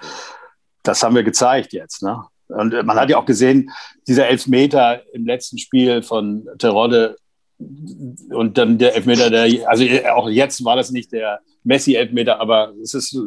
das 0.82 1.02
haben 1.02 1.14
wir 1.14 1.23
gezeigt 1.23 1.73
jetzt. 1.73 2.02
Ne? 2.02 2.25
Und 2.49 2.75
äh, 2.75 2.82
man 2.82 2.99
hat 2.99 3.11
ja 3.11 3.18
auch 3.18 3.26
gesehen, 3.26 3.70
dieser 4.06 4.28
Elfmeter 4.28 5.02
im 5.12 5.26
letzten 5.26 5.58
Spiel 5.58 6.02
von 6.02 6.49
Terodde 6.58 7.16
und 7.58 8.56
dann 8.56 8.78
der 8.78 8.94
Elfmeter, 8.94 9.30
der, 9.30 9.68
also 9.68 9.85
äh, 9.85 10.08
auch 10.08 10.28
jetzt 10.28 10.64
war 10.64 10.76
das 10.76 10.90
nicht 10.90 11.12
der 11.12 11.40
Messi-Elfmeter, 11.64 12.40
aber 12.40 12.73
es 12.82 12.94
ist 12.94 13.18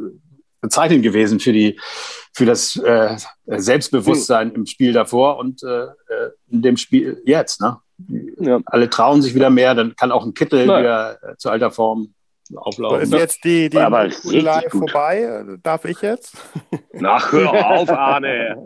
bezeichnend 0.62 1.04
gewesen 1.04 1.40
für 1.40 1.52
die, 1.52 1.80
für 2.34 2.46
das 2.46 2.78
äh, 2.78 3.18
Selbstbewusstsein 3.48 4.52
im 4.52 4.66
Spiel 4.66 4.94
davor 4.94 5.38
und 5.38 5.62
äh, 5.64 5.88
in 6.50 6.62
dem 6.62 6.78
Spiel 6.78 7.22
jetzt. 7.26 7.62
Ne? 7.62 7.78
Ja. 8.40 8.60
Alle 8.66 8.90
trauen 8.90 9.22
sich 9.22 9.36
wieder 9.36 9.50
mehr, 9.50 9.76
dann 9.76 9.96
kann 9.96 10.12
auch 10.12 10.26
ein 10.26 10.34
Kittel 10.34 10.66
Nein. 10.66 10.84
wieder 10.84 11.18
äh, 11.24 11.38
zu 11.38 11.50
alter 11.50 11.72
Form 11.72 12.14
auflaufen. 12.56 13.02
Ist 13.02 13.14
jetzt 13.14 13.44
die, 13.44 13.70
die 13.70 13.78
Live 13.78 14.72
vorbei? 14.72 15.44
Darf 15.64 15.86
ich 15.86 16.02
jetzt? 16.02 16.36
Ach, 17.04 17.32
hör 17.32 17.68
auf, 17.72 17.90
Arne. 17.90 18.58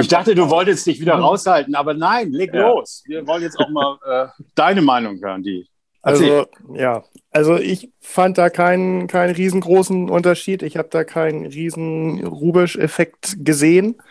ich 0.00 0.08
dachte, 0.08 0.34
du 0.34 0.48
wolltest 0.50 0.86
dich 0.86 1.00
wieder 1.00 1.14
raushalten, 1.14 1.74
aber 1.74 1.94
nein, 1.94 2.30
leg 2.32 2.52
ja. 2.54 2.68
los. 2.68 3.02
Wir 3.06 3.26
wollen 3.26 3.42
jetzt 3.42 3.58
auch 3.58 3.70
mal 3.70 3.98
äh, 4.06 4.42
deine 4.54 4.82
Meinung 4.82 5.18
hören, 5.22 5.42
die. 5.42 5.68
Also, 6.04 6.46
ja, 6.74 7.04
also 7.30 7.56
ich 7.56 7.92
fand 8.00 8.36
da 8.36 8.50
keinen, 8.50 9.06
keinen 9.06 9.36
riesengroßen 9.36 10.10
Unterschied. 10.10 10.64
Ich 10.64 10.76
habe 10.76 10.88
da 10.90 11.04
keinen 11.04 11.46
riesen 11.46 12.26
Rubisch-Effekt 12.26 13.36
gesehen. 13.44 14.02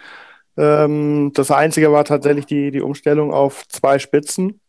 Ähm, 0.57 1.31
das 1.33 1.51
Einzige 1.51 1.91
war 1.91 2.05
tatsächlich 2.05 2.45
die, 2.45 2.71
die 2.71 2.81
Umstellung 2.81 3.33
auf 3.33 3.67
zwei 3.67 3.99
Spitzen. 3.99 4.59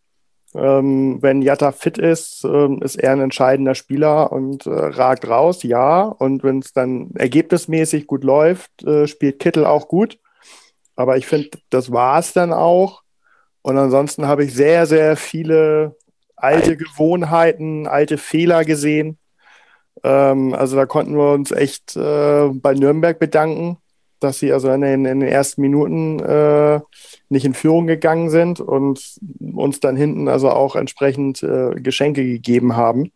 Ähm, 0.54 1.18
wenn 1.22 1.40
Jatta 1.40 1.72
fit 1.72 1.96
ist, 1.96 2.44
ähm, 2.44 2.82
ist 2.82 2.96
er 2.96 3.12
ein 3.12 3.20
entscheidender 3.20 3.74
Spieler 3.74 4.32
und 4.32 4.66
äh, 4.66 4.70
ragt 4.70 5.26
raus, 5.26 5.62
ja. 5.62 6.02
Und 6.02 6.44
wenn 6.44 6.58
es 6.58 6.72
dann 6.72 7.10
ergebnismäßig 7.14 8.06
gut 8.06 8.22
läuft, 8.22 8.84
äh, 8.84 9.06
spielt 9.06 9.38
Kittel 9.38 9.64
auch 9.64 9.88
gut. 9.88 10.18
Aber 10.94 11.16
ich 11.16 11.26
finde, 11.26 11.50
das 11.70 11.90
war 11.90 12.18
es 12.18 12.32
dann 12.34 12.52
auch. 12.52 13.02
Und 13.62 13.78
ansonsten 13.78 14.26
habe 14.26 14.44
ich 14.44 14.54
sehr, 14.54 14.86
sehr 14.86 15.16
viele 15.16 15.96
alte 16.36 16.76
Gewohnheiten, 16.76 17.86
alte 17.86 18.18
Fehler 18.18 18.64
gesehen. 18.64 19.18
Ähm, 20.04 20.54
also 20.54 20.76
da 20.76 20.86
konnten 20.86 21.16
wir 21.16 21.32
uns 21.32 21.52
echt 21.52 21.96
äh, 21.96 22.48
bei 22.48 22.74
Nürnberg 22.74 23.18
bedanken, 23.18 23.78
dass 24.22 24.38
sie 24.38 24.52
also 24.52 24.70
in 24.70 24.80
den, 24.80 25.04
in 25.04 25.20
den 25.20 25.28
ersten 25.28 25.60
Minuten 25.60 26.20
äh, 26.20 26.80
nicht 27.28 27.44
in 27.44 27.54
Führung 27.54 27.86
gegangen 27.86 28.30
sind 28.30 28.60
und 28.60 29.18
uns 29.40 29.80
dann 29.80 29.96
hinten 29.96 30.28
also 30.28 30.50
auch 30.50 30.76
entsprechend 30.76 31.42
äh, 31.42 31.70
Geschenke 31.76 32.24
gegeben 32.24 32.76
haben. 32.76 33.12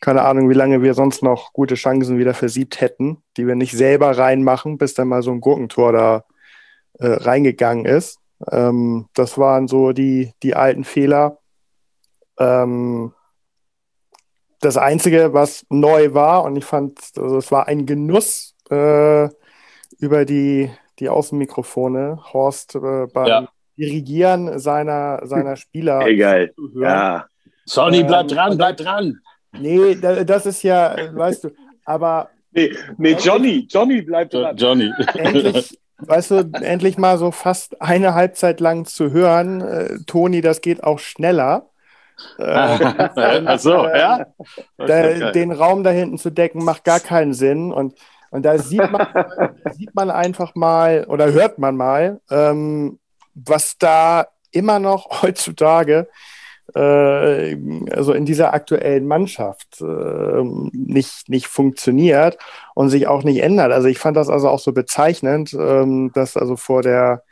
Keine 0.00 0.22
Ahnung, 0.22 0.50
wie 0.50 0.54
lange 0.54 0.82
wir 0.82 0.94
sonst 0.94 1.22
noch 1.22 1.52
gute 1.52 1.76
Chancen 1.76 2.18
wieder 2.18 2.34
versiebt 2.34 2.80
hätten, 2.80 3.22
die 3.36 3.46
wir 3.46 3.54
nicht 3.54 3.72
selber 3.72 4.18
reinmachen, 4.18 4.76
bis 4.76 4.94
dann 4.94 5.08
mal 5.08 5.22
so 5.22 5.30
ein 5.30 5.40
Gurkentor 5.40 5.92
da 5.92 6.24
äh, 6.98 7.06
reingegangen 7.06 7.86
ist. 7.86 8.18
Ähm, 8.50 9.06
das 9.14 9.38
waren 9.38 9.68
so 9.68 9.92
die, 9.92 10.32
die 10.42 10.54
alten 10.54 10.84
Fehler. 10.84 11.38
Ähm, 12.38 13.12
das 14.60 14.76
Einzige, 14.76 15.32
was 15.32 15.64
neu 15.68 16.14
war, 16.14 16.44
und 16.44 16.56
ich 16.56 16.64
fand, 16.64 16.98
also 17.16 17.38
es 17.38 17.52
war 17.52 17.68
ein 17.68 17.86
Genuss, 17.86 18.54
äh, 18.70 19.28
über 19.98 20.24
die, 20.24 20.70
die 20.98 21.08
Außenmikrofone 21.08 22.20
Horst 22.32 22.74
äh, 22.74 23.06
beim 23.12 23.26
ja. 23.26 23.48
Dirigieren 23.76 24.58
seiner, 24.58 25.26
seiner 25.26 25.56
Spieler. 25.56 26.06
Egal. 26.06 26.52
Ja. 26.74 27.26
Sonny, 27.64 28.00
ähm, 28.00 28.06
bleib 28.06 28.28
dran, 28.28 28.56
bleib 28.56 28.76
dran. 28.76 29.18
Nee, 29.58 29.94
das 29.96 30.46
ist 30.46 30.62
ja, 30.62 30.96
weißt 31.12 31.44
du, 31.44 31.50
aber. 31.84 32.30
Nee, 32.52 32.72
nee 32.98 33.16
Johnny, 33.18 33.66
Johnny 33.68 34.02
bleibt 34.02 34.34
dran. 34.34 34.56
Johnny. 34.56 34.92
Endlich, 35.14 35.78
weißt 35.98 36.30
du, 36.30 36.50
endlich 36.60 36.98
mal 36.98 37.18
so 37.18 37.30
fast 37.30 37.80
eine 37.80 38.14
Halbzeit 38.14 38.60
lang 38.60 38.84
zu 38.84 39.10
hören, 39.10 39.60
äh, 39.60 39.98
Toni, 40.06 40.40
das 40.40 40.60
geht 40.60 40.84
auch 40.84 40.98
schneller. 40.98 41.70
Äh, 42.38 42.44
Ach 43.46 43.58
so, 43.58 43.86
äh, 43.86 43.98
ja. 43.98 44.26
Da, 44.76 45.32
den 45.32 45.50
Raum 45.50 45.82
da 45.82 45.90
hinten 45.90 46.18
zu 46.18 46.30
decken 46.30 46.64
macht 46.64 46.84
gar 46.84 47.00
keinen 47.00 47.34
Sinn 47.34 47.72
und 47.72 47.94
und 48.34 48.42
da 48.42 48.58
sieht 48.58 48.90
man, 48.90 49.06
sieht 49.70 49.94
man 49.94 50.10
einfach 50.10 50.56
mal 50.56 51.04
oder 51.08 51.32
hört 51.32 51.60
man 51.60 51.76
mal, 51.76 52.20
ähm, 52.32 52.98
was 53.32 53.78
da 53.78 54.26
immer 54.50 54.80
noch 54.80 55.06
heutzutage, 55.22 56.08
äh, 56.74 57.56
also 57.92 58.12
in 58.12 58.24
dieser 58.24 58.52
aktuellen 58.52 59.06
Mannschaft, 59.06 59.80
äh, 59.80 60.42
nicht, 60.72 61.28
nicht 61.28 61.46
funktioniert 61.46 62.36
und 62.74 62.90
sich 62.90 63.06
auch 63.06 63.22
nicht 63.22 63.40
ändert. 63.40 63.70
Also 63.70 63.86
ich 63.86 64.00
fand 64.00 64.16
das 64.16 64.28
also 64.28 64.48
auch 64.48 64.58
so 64.58 64.72
bezeichnend, 64.72 65.54
ähm, 65.54 66.10
dass 66.12 66.36
also 66.36 66.56
vor 66.56 66.82
der 66.82 67.22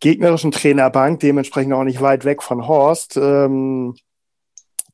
gegnerischen 0.00 0.50
Trainerbank, 0.50 1.20
dementsprechend 1.20 1.74
auch 1.74 1.84
nicht 1.84 2.00
weit 2.00 2.24
weg 2.24 2.42
von 2.42 2.66
Horst, 2.66 3.18
ähm, 3.18 3.96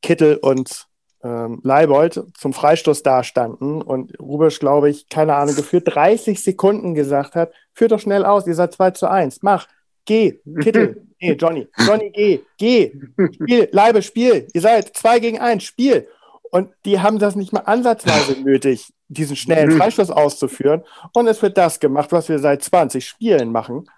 Kittel 0.02 0.34
und 0.34 0.89
ähm, 1.22 1.60
Leibold 1.62 2.24
zum 2.34 2.52
Freistoß 2.52 3.02
dastanden 3.02 3.82
und 3.82 4.18
Rubisch, 4.18 4.58
glaube 4.58 4.90
ich, 4.90 5.08
keine 5.08 5.34
Ahnung, 5.34 5.54
geführt 5.54 5.94
30 5.94 6.42
Sekunden 6.42 6.94
gesagt 6.94 7.34
hat, 7.34 7.52
führt 7.74 7.92
doch 7.92 8.00
schnell 8.00 8.24
aus, 8.24 8.46
ihr 8.46 8.54
seid 8.54 8.72
2 8.72 8.92
zu 8.92 9.10
1, 9.10 9.42
mach, 9.42 9.68
geh, 10.04 10.40
Kittel, 10.60 11.06
nee, 11.20 11.32
Johnny, 11.32 11.68
Johnny, 11.78 12.10
geh, 12.10 12.40
geh, 12.56 12.92
spiel, 13.32 13.68
Leibe, 13.72 14.02
spiel, 14.02 14.48
ihr 14.52 14.60
seid 14.60 14.96
2 14.96 15.18
gegen 15.20 15.38
1, 15.38 15.62
Spiel. 15.62 16.08
Und 16.52 16.72
die 16.84 16.98
haben 16.98 17.20
das 17.20 17.36
nicht 17.36 17.52
mal 17.52 17.60
ansatzweise 17.60 18.40
nötig, 18.40 18.92
diesen 19.06 19.36
schnellen 19.36 19.70
Freistoß 19.70 20.10
auszuführen. 20.10 20.82
Und 21.12 21.28
es 21.28 21.40
wird 21.42 21.56
das 21.56 21.78
gemacht, 21.78 22.10
was 22.10 22.28
wir 22.28 22.40
seit 22.40 22.64
20 22.64 23.06
Spielen 23.06 23.52
machen. 23.52 23.88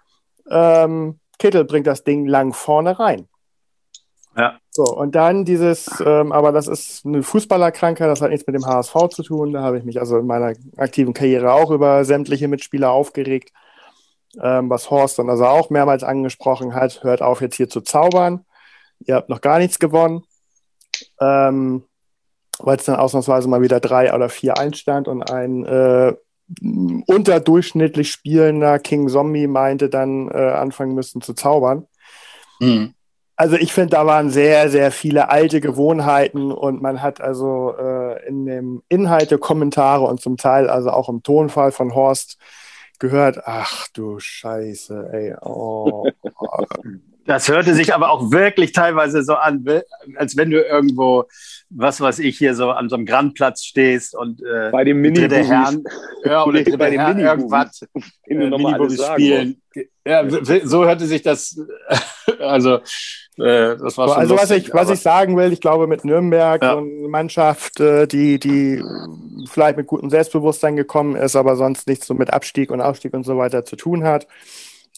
Ähm, 0.47 1.19
Kittel 1.39 1.65
bringt 1.65 1.87
das 1.87 2.03
Ding 2.03 2.27
lang 2.27 2.53
vorne 2.53 2.99
rein. 2.99 3.27
Ja. 4.37 4.59
So, 4.75 4.83
und 4.85 5.13
dann 5.13 5.45
dieses, 5.45 5.87
ähm, 6.03 6.31
aber 6.31 6.51
das 6.51 6.67
ist 6.67 7.05
eine 7.05 7.21
Fußballerkrankheit, 7.21 8.09
das 8.09 8.21
hat 8.21 8.31
nichts 8.31 8.47
mit 8.47 8.55
dem 8.55 8.65
HSV 8.65 8.95
zu 9.11 9.21
tun. 9.21 9.53
Da 9.53 9.61
habe 9.61 9.77
ich 9.77 9.83
mich 9.83 9.99
also 9.99 10.17
in 10.17 10.25
meiner 10.25 10.55
aktiven 10.77 11.13
Karriere 11.13 11.53
auch 11.53 11.69
über 11.69 12.03
sämtliche 12.05 12.47
Mitspieler 12.47 12.89
aufgeregt. 12.89 13.51
Ähm, 14.41 14.71
was 14.71 14.89
Horst 14.89 15.19
dann 15.19 15.29
also 15.29 15.45
auch 15.45 15.69
mehrmals 15.69 16.03
angesprochen 16.03 16.73
hat, 16.73 17.03
hört 17.03 17.21
auf 17.21 17.41
jetzt 17.41 17.55
hier 17.55 17.69
zu 17.69 17.81
zaubern. 17.81 18.45
Ihr 19.05 19.13
habt 19.13 19.29
noch 19.29 19.41
gar 19.41 19.59
nichts 19.59 19.77
gewonnen. 19.77 20.23
Ähm, 21.21 21.83
weil 22.59 22.77
es 22.77 22.85
dann 22.85 22.95
ausnahmsweise 22.95 23.47
mal 23.47 23.61
wieder 23.61 23.79
drei 23.79 24.13
oder 24.13 24.29
vier 24.29 24.57
einstand 24.57 25.07
und 25.07 25.23
ein 25.23 25.65
äh, 25.65 26.13
unterdurchschnittlich 27.07 28.11
spielender 28.11 28.79
King 28.79 29.07
Zombie 29.07 29.47
meinte 29.47 29.89
dann 29.89 30.29
äh, 30.29 30.51
anfangen 30.51 30.95
müssen 30.95 31.21
zu 31.21 31.33
zaubern. 31.33 31.87
Mhm. 32.59 32.93
Also 33.35 33.55
ich 33.55 33.73
finde, 33.73 33.89
da 33.89 34.05
waren 34.05 34.29
sehr, 34.29 34.69
sehr 34.69 34.91
viele 34.91 35.29
alte 35.29 35.59
Gewohnheiten 35.59 36.51
und 36.51 36.81
man 36.81 37.01
hat 37.01 37.19
also 37.19 37.75
äh, 37.77 38.27
in 38.27 38.45
dem 38.45 38.83
Inhalte, 38.89 39.39
Kommentare 39.39 40.03
und 40.03 40.21
zum 40.21 40.37
Teil 40.37 40.69
also 40.69 40.91
auch 40.91 41.09
im 41.09 41.23
Tonfall 41.23 41.71
von 41.71 41.95
Horst 41.95 42.37
gehört, 42.99 43.41
ach 43.45 43.87
du 43.93 44.19
Scheiße, 44.19 45.09
ey. 45.11 45.35
Oh. 45.41 46.07
Das 47.25 47.47
hörte 47.47 47.73
sich 47.73 47.93
aber 47.93 48.11
auch 48.11 48.31
wirklich 48.31 48.73
teilweise 48.73 49.23
so 49.23 49.35
an, 49.35 49.65
als 50.15 50.35
wenn 50.35 50.49
du 50.49 50.61
irgendwo, 50.61 51.25
was 51.69 52.01
weiß 52.01 52.19
ich, 52.19 52.37
hier 52.37 52.53
so 52.53 52.71
an 52.71 52.89
so 52.89 52.95
einem 52.95 53.05
Grandplatz 53.05 53.63
stehst 53.63 54.15
und 54.15 54.41
äh, 54.41 54.69
bei 54.71 54.83
dem 54.83 54.99
Mini 54.99 55.29
Herrn, 55.29 55.83
ja, 56.25 56.43
oder 56.45 56.63
bei 56.77 56.89
dem 56.89 56.99
Herrn 56.99 57.19
irgendwas 57.19 57.81
äh, 57.81 58.35
Mini 58.35 58.97
spielen. 58.97 59.61
Ja, 60.05 60.23
so 60.65 60.85
hörte 60.85 61.05
sich 61.05 61.21
das, 61.21 61.57
also 62.39 62.79
äh, 63.37 63.77
das 63.77 63.97
war 63.97 64.09
schon 64.09 64.17
Also 64.17 64.35
lustig, 64.35 64.49
was 64.49 64.51
ich, 64.51 64.73
was 64.73 64.89
ich 64.89 64.99
sagen 64.99 65.37
will, 65.37 65.53
ich 65.53 65.61
glaube 65.61 65.87
mit 65.87 66.03
Nürnberg 66.03 66.61
ja. 66.61 66.73
und 66.73 67.09
Mannschaft, 67.09 67.79
äh, 67.79 68.05
die, 68.05 68.37
die 68.37 68.83
vielleicht 69.49 69.77
mit 69.77 69.87
gutem 69.87 70.09
Selbstbewusstsein 70.09 70.75
gekommen 70.75 71.15
ist, 71.15 71.35
aber 71.35 71.55
sonst 71.55 71.87
nichts 71.87 72.05
so 72.05 72.13
mit 72.13 72.31
Abstieg 72.31 72.69
und 72.69 72.81
Aufstieg 72.81 73.13
und 73.13 73.23
so 73.23 73.37
weiter 73.37 73.63
zu 73.63 73.75
tun 73.77 74.03
hat. 74.03 74.27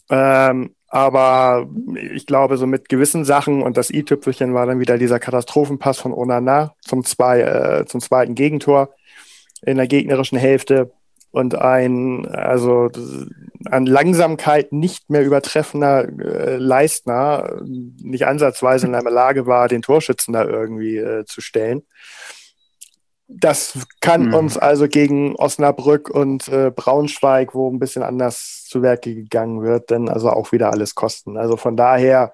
Ähm, 0.09 0.75
aber 0.95 1.67
ich 2.13 2.25
glaube, 2.25 2.55
so 2.55 2.65
mit 2.65 2.87
gewissen 2.87 3.25
Sachen 3.25 3.61
und 3.61 3.75
das 3.75 3.89
i-Tüpfelchen 3.89 4.53
war 4.53 4.65
dann 4.65 4.79
wieder 4.79 4.97
dieser 4.97 5.19
Katastrophenpass 5.19 5.99
von 5.99 6.13
Onana 6.13 6.73
zum, 6.79 7.03
zwei, 7.03 7.41
äh, 7.41 7.85
zum 7.85 7.99
zweiten 7.99 8.33
Gegentor 8.33 8.95
in 9.61 9.75
der 9.75 9.87
gegnerischen 9.87 10.37
Hälfte 10.37 10.93
und 11.31 11.53
ein, 11.53 12.25
also 12.27 12.89
an 13.65 13.85
Langsamkeit 13.85 14.71
nicht 14.71 15.09
mehr 15.09 15.25
übertreffender 15.25 16.07
äh, 16.17 16.55
Leistner 16.55 17.59
nicht 17.65 18.25
ansatzweise 18.25 18.85
in 18.85 18.93
der 18.93 19.03
Lage 19.03 19.47
war, 19.47 19.67
den 19.67 19.81
Torschützen 19.81 20.33
da 20.33 20.45
irgendwie 20.45 20.95
äh, 20.95 21.25
zu 21.25 21.41
stellen. 21.41 21.83
Das 23.27 23.87
kann 24.01 24.27
mhm. 24.27 24.33
uns 24.35 24.57
also 24.57 24.87
gegen 24.87 25.35
Osnabrück 25.35 26.09
und 26.09 26.47
äh, 26.47 26.71
Braunschweig, 26.71 27.55
wo 27.55 27.69
ein 27.71 27.79
bisschen 27.79 28.03
anders 28.03 28.65
zu 28.67 28.81
Werke 28.81 29.15
gegangen 29.15 29.63
wird, 29.63 29.91
dann 29.91 30.09
also 30.09 30.29
auch 30.29 30.51
wieder 30.51 30.71
alles 30.71 30.95
kosten. 30.95 31.37
Also 31.37 31.57
von 31.57 31.75
daher 31.75 32.33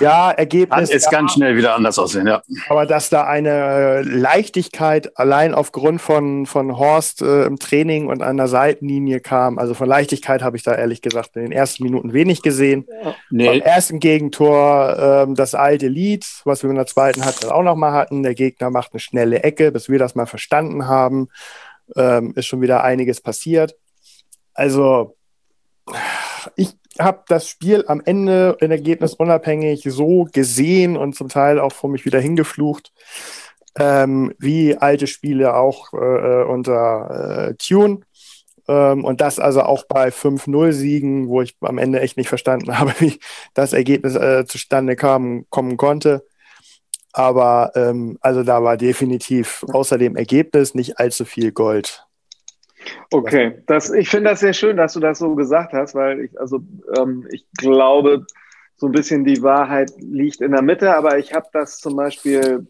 ja, 0.00 0.30
Ergebnis. 0.30 0.88
Kann 0.90 0.96
es 0.96 1.04
ja, 1.04 1.10
ganz 1.10 1.32
schnell 1.32 1.56
wieder 1.56 1.74
anders 1.74 1.98
aussehen, 1.98 2.26
ja. 2.26 2.42
Aber 2.68 2.86
dass 2.86 3.10
da 3.10 3.24
eine 3.24 4.02
Leichtigkeit 4.02 5.18
allein 5.18 5.54
aufgrund 5.54 6.00
von, 6.00 6.46
von 6.46 6.78
Horst 6.78 7.22
äh, 7.22 7.44
im 7.44 7.58
Training 7.58 8.08
und 8.08 8.22
an 8.22 8.36
der 8.36 8.48
Seitenlinie 8.48 9.20
kam, 9.20 9.58
also 9.58 9.74
von 9.74 9.88
Leichtigkeit 9.88 10.42
habe 10.42 10.56
ich 10.56 10.62
da 10.62 10.74
ehrlich 10.74 11.02
gesagt 11.02 11.36
in 11.36 11.42
den 11.42 11.52
ersten 11.52 11.84
Minuten 11.84 12.12
wenig 12.12 12.42
gesehen. 12.42 12.86
Ja. 13.02 13.14
Nee. 13.30 13.46
Beim 13.46 13.60
ersten 13.60 14.00
Gegentor 14.00 14.96
ähm, 14.98 15.34
das 15.34 15.54
alte 15.54 15.88
Lied, 15.88 16.26
was 16.44 16.62
wir 16.62 16.70
in 16.70 16.76
der 16.76 16.86
zweiten 16.86 17.24
Halbzeit 17.24 17.50
auch 17.50 17.62
nochmal 17.62 17.92
hatten. 17.92 18.22
Der 18.22 18.34
Gegner 18.34 18.70
macht 18.70 18.92
eine 18.92 19.00
schnelle 19.00 19.42
Ecke, 19.42 19.72
bis 19.72 19.88
wir 19.88 19.98
das 19.98 20.14
mal 20.14 20.26
verstanden 20.26 20.86
haben, 20.86 21.28
ähm, 21.96 22.32
ist 22.36 22.46
schon 22.46 22.60
wieder 22.60 22.84
einiges 22.84 23.20
passiert. 23.20 23.76
Also 24.54 25.17
ich 26.56 26.76
habe 26.98 27.22
das 27.28 27.48
Spiel 27.48 27.84
am 27.86 28.02
Ende 28.04 28.56
in 28.60 28.70
Ergebnis 28.70 29.14
unabhängig 29.14 29.82
so 29.84 30.26
gesehen 30.32 30.96
und 30.96 31.14
zum 31.14 31.28
Teil 31.28 31.60
auch 31.60 31.72
vor 31.72 31.90
mich 31.90 32.04
wieder 32.04 32.20
hingeflucht, 32.20 32.92
ähm, 33.78 34.34
wie 34.38 34.76
alte 34.76 35.06
Spiele 35.06 35.54
auch 35.54 35.92
äh, 35.92 36.44
unter 36.44 37.48
äh, 37.50 37.54
Tune. 37.54 38.00
Ähm, 38.66 39.04
und 39.04 39.20
das 39.20 39.38
also 39.38 39.62
auch 39.62 39.84
bei 39.86 40.08
5-0-Siegen, 40.08 41.28
wo 41.28 41.42
ich 41.42 41.56
am 41.60 41.78
Ende 41.78 42.00
echt 42.00 42.16
nicht 42.16 42.28
verstanden 42.28 42.78
habe, 42.78 42.92
wie 42.98 43.18
das 43.54 43.72
Ergebnis 43.72 44.14
äh, 44.14 44.44
zustande 44.46 44.96
kam, 44.96 45.46
kommen 45.50 45.76
konnte. 45.76 46.26
Aber 47.12 47.72
ähm, 47.74 48.18
also 48.20 48.42
da 48.42 48.62
war 48.62 48.76
definitiv 48.76 49.64
außer 49.72 49.98
dem 49.98 50.16
Ergebnis 50.16 50.74
nicht 50.74 50.98
allzu 50.98 51.24
viel 51.24 51.52
Gold 51.52 52.07
Okay, 53.10 53.62
das, 53.66 53.90
ich 53.90 54.08
finde 54.08 54.30
das 54.30 54.40
sehr 54.40 54.52
schön, 54.52 54.76
dass 54.76 54.92
du 54.92 55.00
das 55.00 55.18
so 55.18 55.34
gesagt 55.34 55.72
hast, 55.72 55.94
weil 55.94 56.20
ich, 56.24 56.40
also 56.40 56.60
ähm, 56.96 57.26
ich 57.30 57.46
glaube, 57.56 58.26
so 58.76 58.86
ein 58.86 58.92
bisschen 58.92 59.24
die 59.24 59.42
Wahrheit 59.42 59.90
liegt 59.98 60.40
in 60.40 60.52
der 60.52 60.62
Mitte, 60.62 60.96
aber 60.96 61.18
ich 61.18 61.34
habe 61.34 61.46
das 61.52 61.78
zum 61.78 61.96
Beispiel 61.96 62.66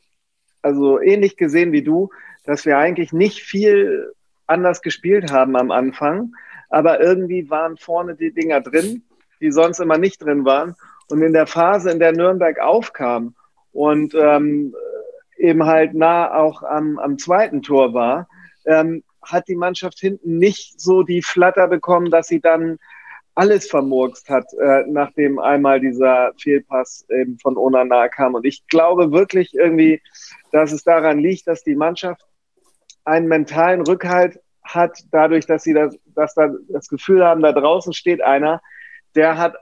also 0.62 1.00
ähnlich 1.00 1.36
gesehen 1.36 1.72
wie 1.72 1.82
du, 1.82 2.10
dass 2.44 2.64
wir 2.64 2.78
eigentlich 2.78 3.12
nicht 3.12 3.42
viel 3.42 4.12
anders 4.46 4.80
gespielt 4.80 5.30
haben 5.30 5.56
am 5.56 5.70
Anfang, 5.70 6.32
aber 6.70 7.00
irgendwie 7.00 7.50
waren 7.50 7.76
vorne 7.76 8.14
die 8.14 8.32
Dinger 8.32 8.60
drin, 8.60 9.02
die 9.40 9.50
sonst 9.50 9.80
immer 9.80 9.98
nicht 9.98 10.22
drin 10.22 10.44
waren. 10.44 10.74
Und 11.10 11.22
in 11.22 11.32
der 11.32 11.46
Phase, 11.46 11.90
in 11.90 11.98
der 11.98 12.12
Nürnberg 12.12 12.58
aufkam 12.58 13.34
und 13.72 14.14
ähm, 14.14 14.74
eben 15.36 15.64
halt 15.64 15.94
nah 15.94 16.34
auch 16.34 16.62
am, 16.62 16.98
am 16.98 17.18
zweiten 17.18 17.62
Tor 17.62 17.94
war, 17.94 18.28
ähm, 18.66 19.02
hat 19.22 19.48
die 19.48 19.56
Mannschaft 19.56 19.98
hinten 19.98 20.38
nicht 20.38 20.80
so 20.80 21.02
die 21.02 21.22
Flatter 21.22 21.68
bekommen, 21.68 22.10
dass 22.10 22.28
sie 22.28 22.40
dann 22.40 22.78
alles 23.34 23.68
vermurkst 23.68 24.28
hat, 24.30 24.46
äh, 24.54 24.84
nachdem 24.88 25.38
einmal 25.38 25.80
dieser 25.80 26.32
Fehlpass 26.40 27.06
eben 27.08 27.38
von 27.38 27.56
Onana 27.56 28.08
kam. 28.08 28.34
Und 28.34 28.44
ich 28.44 28.66
glaube 28.66 29.12
wirklich 29.12 29.54
irgendwie, 29.54 30.02
dass 30.50 30.72
es 30.72 30.82
daran 30.82 31.20
liegt, 31.20 31.46
dass 31.46 31.62
die 31.62 31.76
Mannschaft 31.76 32.26
einen 33.04 33.28
mentalen 33.28 33.82
Rückhalt 33.82 34.40
hat, 34.64 34.98
dadurch, 35.12 35.46
dass 35.46 35.62
sie 35.62 35.72
das, 35.72 35.96
dass 36.14 36.34
da 36.34 36.50
das 36.68 36.88
Gefühl 36.88 37.24
haben, 37.24 37.42
da 37.42 37.52
draußen 37.52 37.92
steht 37.92 38.22
einer, 38.22 38.60
der 39.14 39.38
hat 39.38 39.56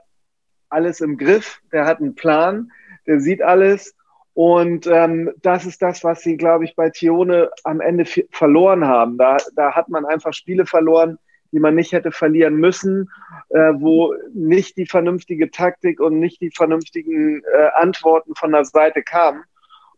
alles 0.69 0.99
im 0.99 1.17
Griff, 1.17 1.61
der 1.71 1.85
hat 1.85 1.99
einen 1.99 2.15
Plan, 2.15 2.71
der 3.05 3.19
sieht 3.19 3.41
alles 3.41 3.95
und 4.37 4.85
ähm, 4.85 5.31
das 5.41 5.65
ist 5.65 5.81
das, 5.81 6.03
was 6.03 6.21
sie, 6.21 6.37
glaube 6.37 6.63
ich, 6.63 6.75
bei 6.75 6.91
Tione 6.91 7.49
am 7.63 7.81
Ende 7.81 8.05
verloren 8.29 8.85
haben. 8.85 9.17
Da, 9.17 9.37
da 9.55 9.71
hat 9.71 9.89
man 9.89 10.05
einfach 10.05 10.31
Spiele 10.31 10.67
verloren, 10.67 11.17
die 11.51 11.59
man 11.59 11.73
nicht 11.73 11.91
hätte 11.91 12.11
verlieren 12.11 12.57
müssen, 12.57 13.09
äh, 13.49 13.73
wo 13.77 14.13
nicht 14.35 14.77
die 14.77 14.85
vernünftige 14.85 15.49
Taktik 15.49 15.99
und 15.99 16.19
nicht 16.19 16.39
die 16.39 16.51
vernünftigen 16.51 17.41
äh, 17.51 17.69
Antworten 17.81 18.35
von 18.35 18.51
der 18.51 18.63
Seite 18.63 19.01
kamen. 19.01 19.43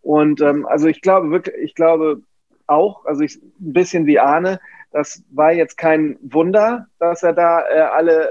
Und 0.03 0.39
ähm, 0.39 0.65
also 0.67 0.87
ich 0.87 1.01
glaube 1.01 1.31
wirklich, 1.31 1.55
ich 1.61 1.75
glaube 1.75 2.21
auch, 2.65 3.03
also 3.03 3.23
ich, 3.23 3.43
ein 3.43 3.73
bisschen 3.73 4.05
wie 4.05 4.19
Arne, 4.19 4.61
das 4.93 5.21
war 5.31 5.51
jetzt 5.51 5.75
kein 5.77 6.17
Wunder, 6.21 6.87
dass 6.97 7.23
er 7.23 7.33
da 7.33 7.67
äh, 7.67 7.81
alle 7.81 8.29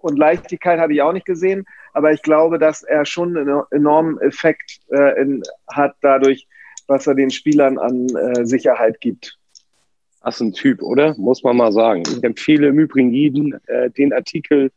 und 0.00 0.18
Leichtigkeit 0.18 0.80
habe 0.80 0.94
ich 0.94 1.02
auch 1.02 1.12
nicht 1.12 1.26
gesehen, 1.26 1.64
aber 1.92 2.12
ich 2.12 2.22
glaube, 2.22 2.58
dass 2.58 2.82
er 2.82 3.04
schon 3.04 3.36
einen 3.36 3.62
enormen 3.70 4.20
Effekt 4.20 4.80
äh, 4.90 5.20
in, 5.20 5.42
hat 5.68 5.96
dadurch, 6.00 6.46
was 6.86 7.06
er 7.06 7.14
den 7.14 7.30
Spielern 7.30 7.78
an 7.78 8.08
äh, 8.08 8.44
Sicherheit 8.44 9.00
gibt. 9.00 9.38
Das 10.22 10.36
ist 10.36 10.40
ein 10.40 10.52
Typ, 10.52 10.82
oder? 10.82 11.14
Muss 11.16 11.42
man 11.42 11.56
mal 11.56 11.72
sagen. 11.72 12.02
Ich 12.06 12.22
empfehle 12.22 12.68
im 12.68 12.78
Übrigen 12.78 13.10
jeden 13.10 13.58
äh, 13.66 13.90
den 13.90 14.12
Artikel 14.12 14.70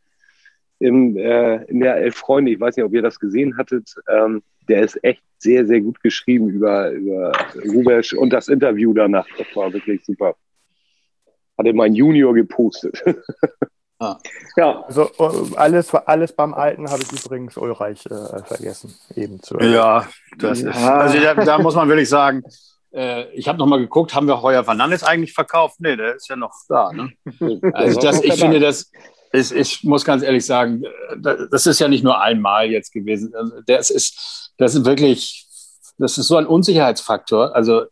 im, 0.79 1.17
äh, 1.17 1.63
in 1.65 1.79
der 1.79 1.97
Elf 1.97 2.15
Freunde, 2.15 2.51
ich 2.51 2.59
weiß 2.59 2.75
nicht, 2.75 2.85
ob 2.85 2.93
ihr 2.93 3.01
das 3.01 3.19
gesehen 3.19 3.57
hattet, 3.57 3.95
ähm, 4.09 4.43
der 4.67 4.83
ist 4.83 5.01
echt 5.03 5.23
sehr, 5.37 5.65
sehr 5.65 5.81
gut 5.81 6.01
geschrieben 6.01 6.49
über, 6.49 6.91
über 6.91 7.31
Rubesch 7.65 8.13
und 8.13 8.31
das 8.31 8.47
Interview 8.47 8.93
danach. 8.93 9.27
Das 9.37 9.47
war 9.55 9.71
wirklich 9.73 10.03
super. 10.05 10.35
Hatte 11.57 11.73
mein 11.73 11.93
Junior 11.93 12.33
gepostet. 12.33 13.03
Ah. 14.03 14.19
Ja. 14.57 14.83
Also 14.83 15.09
äh, 15.17 15.55
alles, 15.55 15.93
alles 15.93 16.33
beim 16.33 16.53
Alten 16.53 16.89
habe 16.89 17.01
ich 17.03 17.25
übrigens 17.25 17.55
Ulreich 17.55 18.05
äh, 18.07 18.43
vergessen, 18.43 18.93
eben 19.15 19.41
zu 19.41 19.57
Ja, 19.59 20.07
das 20.37 20.61
ist, 20.61 20.75
also 20.75 21.19
da, 21.19 21.35
da 21.35 21.57
muss 21.59 21.75
man 21.75 21.87
wirklich 21.87 22.09
sagen, 22.09 22.43
äh, 22.93 23.29
ich 23.31 23.47
habe 23.47 23.57
nochmal 23.57 23.79
geguckt, 23.79 24.13
haben 24.13 24.27
wir 24.27 24.41
Heuer 24.41 24.65
Fernandes 24.65 25.03
eigentlich 25.03 25.33
verkauft? 25.33 25.77
Nee, 25.79 25.95
der 25.95 26.15
ist 26.15 26.27
ja 26.27 26.35
noch 26.35 26.53
da. 26.67 26.91
Ne? 26.91 27.11
Also 27.73 27.99
das, 28.01 28.21
ich 28.21 28.33
finde, 28.35 28.59
das 28.59 28.91
ist, 29.31 29.53
ich 29.53 29.83
muss 29.83 30.03
ganz 30.03 30.21
ehrlich 30.21 30.45
sagen, 30.45 30.83
das 31.17 31.65
ist 31.65 31.79
ja 31.79 31.87
nicht 31.87 32.03
nur 32.03 32.19
einmal 32.21 32.69
jetzt 32.69 32.91
gewesen. 32.91 33.33
Also 33.33 33.61
das 33.65 33.89
ist, 33.89 34.51
das 34.57 34.75
ist 34.75 34.85
wirklich, 34.85 35.47
das 35.97 36.17
ist 36.17 36.27
so 36.27 36.35
ein 36.35 36.45
Unsicherheitsfaktor. 36.45 37.55
Also 37.55 37.85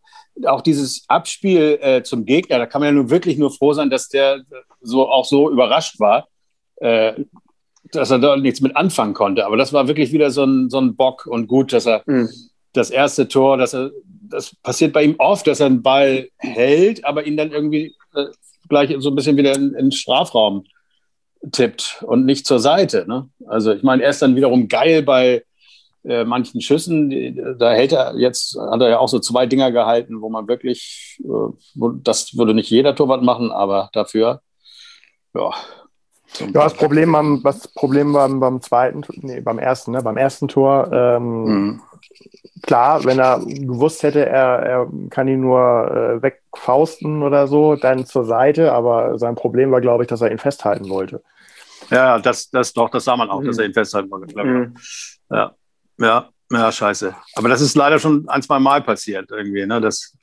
auch 0.47 0.61
dieses 0.61 1.03
Abspiel 1.07 1.79
äh, 1.81 2.03
zum 2.03 2.25
Gegner, 2.25 2.57
da 2.57 2.65
kann 2.65 2.81
man 2.81 2.87
ja 2.87 2.93
nun 2.93 3.09
wirklich 3.09 3.37
nur 3.37 3.51
froh 3.51 3.73
sein, 3.73 3.89
dass 3.89 4.09
der 4.09 4.41
so 4.81 5.09
auch 5.09 5.25
so 5.25 5.49
überrascht 5.49 5.99
war, 5.99 6.27
äh, 6.77 7.13
dass 7.91 8.11
er 8.11 8.19
da 8.19 8.37
nichts 8.37 8.61
mit 8.61 8.75
anfangen 8.75 9.13
konnte. 9.13 9.45
Aber 9.45 9.57
das 9.57 9.73
war 9.73 9.87
wirklich 9.87 10.11
wieder 10.11 10.31
so 10.31 10.43
ein, 10.43 10.69
so 10.69 10.79
ein 10.79 10.95
Bock 10.95 11.25
und 11.25 11.47
gut, 11.47 11.73
dass 11.73 11.85
er 11.85 12.03
mhm. 12.05 12.29
das 12.73 12.89
erste 12.89 13.27
Tor, 13.27 13.57
dass 13.57 13.73
er, 13.73 13.91
das 14.29 14.55
passiert 14.55 14.93
bei 14.93 15.03
ihm 15.03 15.15
oft, 15.17 15.47
dass 15.47 15.59
er 15.59 15.67
einen 15.67 15.81
Ball 15.81 16.29
hält, 16.37 17.03
aber 17.05 17.25
ihn 17.25 17.37
dann 17.37 17.51
irgendwie 17.51 17.95
äh, 18.15 18.25
gleich 18.69 18.95
so 18.99 19.09
ein 19.09 19.15
bisschen 19.15 19.37
wieder 19.37 19.55
in, 19.55 19.73
in 19.73 19.85
den 19.85 19.91
Strafraum 19.91 20.63
tippt 21.51 22.03
und 22.07 22.25
nicht 22.25 22.45
zur 22.45 22.59
Seite. 22.59 23.05
Ne? 23.07 23.29
Also 23.47 23.73
ich 23.73 23.83
meine, 23.83 24.03
er 24.03 24.11
ist 24.11 24.21
dann 24.21 24.35
wiederum 24.35 24.67
geil 24.67 25.01
bei 25.03 25.43
äh, 26.03 26.23
manchen 26.23 26.61
Schüssen. 26.61 27.57
Da 27.59 27.71
hält 27.71 27.91
er 27.91 28.15
jetzt, 28.17 28.57
hat 28.57 28.81
er 28.81 28.89
ja 28.89 28.99
auch 28.99 29.07
so 29.07 29.19
zwei 29.19 29.45
Dinger 29.45 29.71
gehalten, 29.71 30.21
wo 30.21 30.29
man 30.29 30.47
wirklich, 30.47 31.19
äh, 31.23 31.53
wo, 31.75 31.89
das 31.89 32.37
würde 32.37 32.53
nicht 32.53 32.69
jeder 32.69 32.95
Torwart 32.95 33.23
machen, 33.23 33.51
aber 33.51 33.89
dafür, 33.93 34.41
ja. 35.33 35.51
Ja, 36.39 36.47
das 36.53 36.73
Problem, 36.75 37.11
beim, 37.11 37.41
das 37.43 37.67
Problem 37.67 38.13
beim, 38.13 38.39
beim 38.39 38.61
zweiten, 38.61 39.03
nee, 39.17 39.41
beim 39.41 39.59
ersten, 39.59 39.91
ne, 39.91 40.01
beim 40.01 40.15
ersten 40.15 40.47
Tor, 40.47 40.89
ähm, 40.93 41.43
mhm. 41.43 41.81
klar, 42.61 43.03
wenn 43.03 43.19
er 43.19 43.41
gewusst 43.45 44.01
hätte, 44.03 44.25
er, 44.25 44.59
er 44.59 44.87
kann 45.09 45.27
ihn 45.27 45.41
nur 45.41 45.59
äh, 45.91 46.21
wegfausten 46.21 47.21
oder 47.21 47.47
so, 47.47 47.75
dann 47.75 48.05
zur 48.05 48.23
Seite, 48.23 48.71
aber 48.71 49.19
sein 49.19 49.35
Problem 49.35 49.71
war, 49.71 49.81
glaube 49.81 50.05
ich, 50.05 50.07
dass 50.07 50.21
er 50.21 50.31
ihn 50.31 50.37
festhalten 50.37 50.89
wollte. 50.89 51.21
Ja, 51.89 52.17
das, 52.19 52.49
das 52.49 52.71
doch, 52.71 52.89
das 52.89 53.03
sah 53.03 53.17
man 53.17 53.29
auch, 53.29 53.41
mhm. 53.41 53.47
dass 53.47 53.57
er 53.57 53.65
ihn 53.65 53.73
festhalten 53.73 54.09
wollte, 54.09 54.27
glaube 54.33 54.49
ich. 54.49 54.55
Mhm. 54.55 54.75
Ja. 55.31 55.55
Ja, 56.01 56.29
ja, 56.49 56.71
scheiße. 56.71 57.15
Aber 57.35 57.49
das 57.49 57.61
ist 57.61 57.75
leider 57.75 57.99
schon 57.99 58.27
ein, 58.27 58.41
zwei 58.41 58.59
Mal 58.59 58.81
passiert 58.81 59.29
irgendwie, 59.29 59.65
ne? 59.65 59.79
dass 59.79 60.17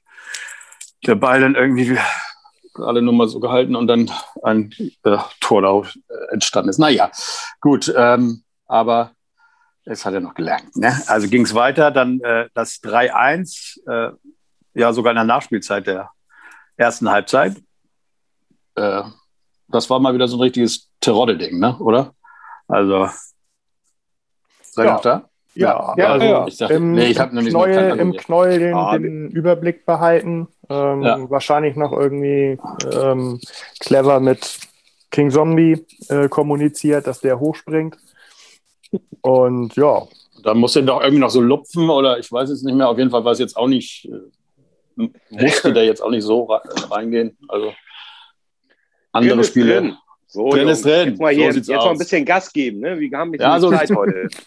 der 1.07 1.15
Ball 1.15 1.41
dann 1.41 1.55
irgendwie 1.55 1.97
alle 2.75 3.01
nur 3.03 3.15
mal 3.15 3.29
so 3.29 3.41
gehalten 3.41 3.77
und 3.77 3.87
dann 3.87 4.11
ein 4.43 4.75
äh, 5.05 5.19
Tor 5.41 5.63
darauf 5.63 5.97
äh, 6.09 6.33
entstanden 6.33 6.71
ist. 6.71 6.79
Naja, 6.79 7.11
gut, 7.61 7.93
ähm, 7.97 8.43
aber 8.67 9.13
es 9.85 10.05
hat 10.05 10.15
er 10.15 10.21
noch 10.21 10.35
gelernt. 10.35 10.77
Ne? 10.77 10.97
Also 11.07 11.29
ging 11.29 11.45
es 11.45 11.55
weiter, 11.55 11.91
dann 11.91 12.21
äh, 12.21 12.49
das 12.55 12.83
3-1, 12.83 13.89
äh, 13.89 14.13
ja 14.75 14.93
sogar 14.93 15.13
in 15.13 15.17
der 15.17 15.25
Nachspielzeit 15.25 15.87
der 15.87 16.11
ersten 16.77 17.11
Halbzeit. 17.11 17.57
Äh, 18.75 19.03
das 19.69 19.89
war 19.91 19.99
mal 20.01 20.15
wieder 20.15 20.29
so 20.29 20.37
ein 20.37 20.43
richtiges 20.43 20.91
Terodde-Ding, 21.01 21.59
ne? 21.59 21.77
oder? 21.79 22.15
Also, 22.67 23.09
seid 24.63 24.85
ihr 24.85 24.85
ja. 24.85 24.93
noch 24.95 25.01
da? 25.03 25.29
Ja, 25.59 25.95
ja, 25.97 26.13
also 26.13 26.27
ja. 26.27 26.47
Ich 26.47 26.57
dachte, 26.57 26.75
Im, 26.75 26.93
nee, 26.93 27.07
ich 27.07 27.19
im, 27.19 27.47
Knäuel, 27.47 27.99
im 27.99 28.13
Knäuel 28.13 28.59
den, 28.61 28.75
ah, 28.75 28.97
den 28.97 29.29
Überblick 29.31 29.85
behalten. 29.85 30.47
Ähm, 30.71 31.03
ja. 31.03 31.31
Wahrscheinlich 31.31 31.75
noch 31.75 31.93
irgendwie 31.93 32.59
ähm, 32.93 33.41
clever 33.81 34.21
mit 34.21 34.61
King 35.11 35.33
Zombie 35.33 35.85
äh, 36.09 36.29
kommuniziert, 36.29 37.09
dass 37.09 37.21
der 37.21 37.41
hochspringt. 37.41 37.97
Und 39.21 39.75
ja. 39.75 40.07
Dann 40.45 40.59
muss 40.59 40.77
er 40.77 40.83
doch 40.83 41.01
irgendwie 41.01 41.21
noch 41.21 41.31
so 41.31 41.41
lupfen 41.41 41.91
oder 41.91 42.21
ich 42.21 42.31
weiß 42.31 42.51
es 42.51 42.63
nicht 42.63 42.77
mehr. 42.77 42.89
Auf 42.89 42.99
jeden 42.99 43.11
Fall 43.11 43.25
war 43.25 43.33
es 43.33 43.41
jetzt 43.41 43.57
auch 43.57 43.67
nicht, 43.67 44.09
äh, 44.97 45.09
musste 45.31 45.73
der 45.73 45.87
jetzt 45.87 46.01
auch 46.01 46.11
nicht 46.11 46.23
so 46.23 46.45
reingehen. 46.89 47.37
Also 47.49 47.73
andere 49.11 49.35
drin 49.35 49.45
Spiele. 49.45 49.81
Drin. 49.81 49.97
So, 50.29 50.51
drin 50.51 50.69
ist 50.69 50.85
drin. 50.85 51.09
Jetzt 51.09 51.21
mal, 51.21 51.35
hier, 51.35 51.53
so 51.53 51.59
jetzt 51.59 51.69
mal 51.69 51.91
ein 51.91 51.99
bisschen 51.99 52.25
Gas 52.25 52.53
geben. 52.53 52.79
Ne? 52.79 53.01
Wir 53.01 53.19
haben 53.19 53.31
ein 53.31 53.33
bisschen 53.33 53.51
ja, 53.51 53.59
so 53.59 53.71
Zeit 53.71 53.91
heute. 53.91 54.29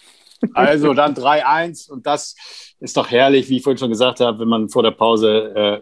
Also 0.54 0.94
dann 0.94 1.14
3-1 1.14 1.90
und 1.92 2.06
das 2.06 2.36
ist 2.80 2.98
doch 2.98 3.10
herrlich, 3.12 3.50
wie 3.50 3.58
ich 3.58 3.64
vorhin 3.64 3.78
schon 3.78 3.90
gesagt 3.90 4.20
habe, 4.20 4.40
wenn 4.40 4.48
man 4.48 4.70
vor 4.70 4.84
der 4.84 4.92
Pause 4.92 5.54
äh, 5.56 5.82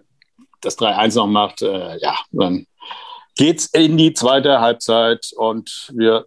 das 0.61 0.77
3-1 0.77 1.15
noch 1.15 1.27
macht, 1.27 1.61
äh, 1.61 1.97
ja, 1.99 2.15
dann 2.31 2.65
geht's 3.35 3.67
in 3.67 3.97
die 3.97 4.13
zweite 4.13 4.59
Halbzeit 4.59 5.31
und 5.37 5.91
wir 5.93 6.25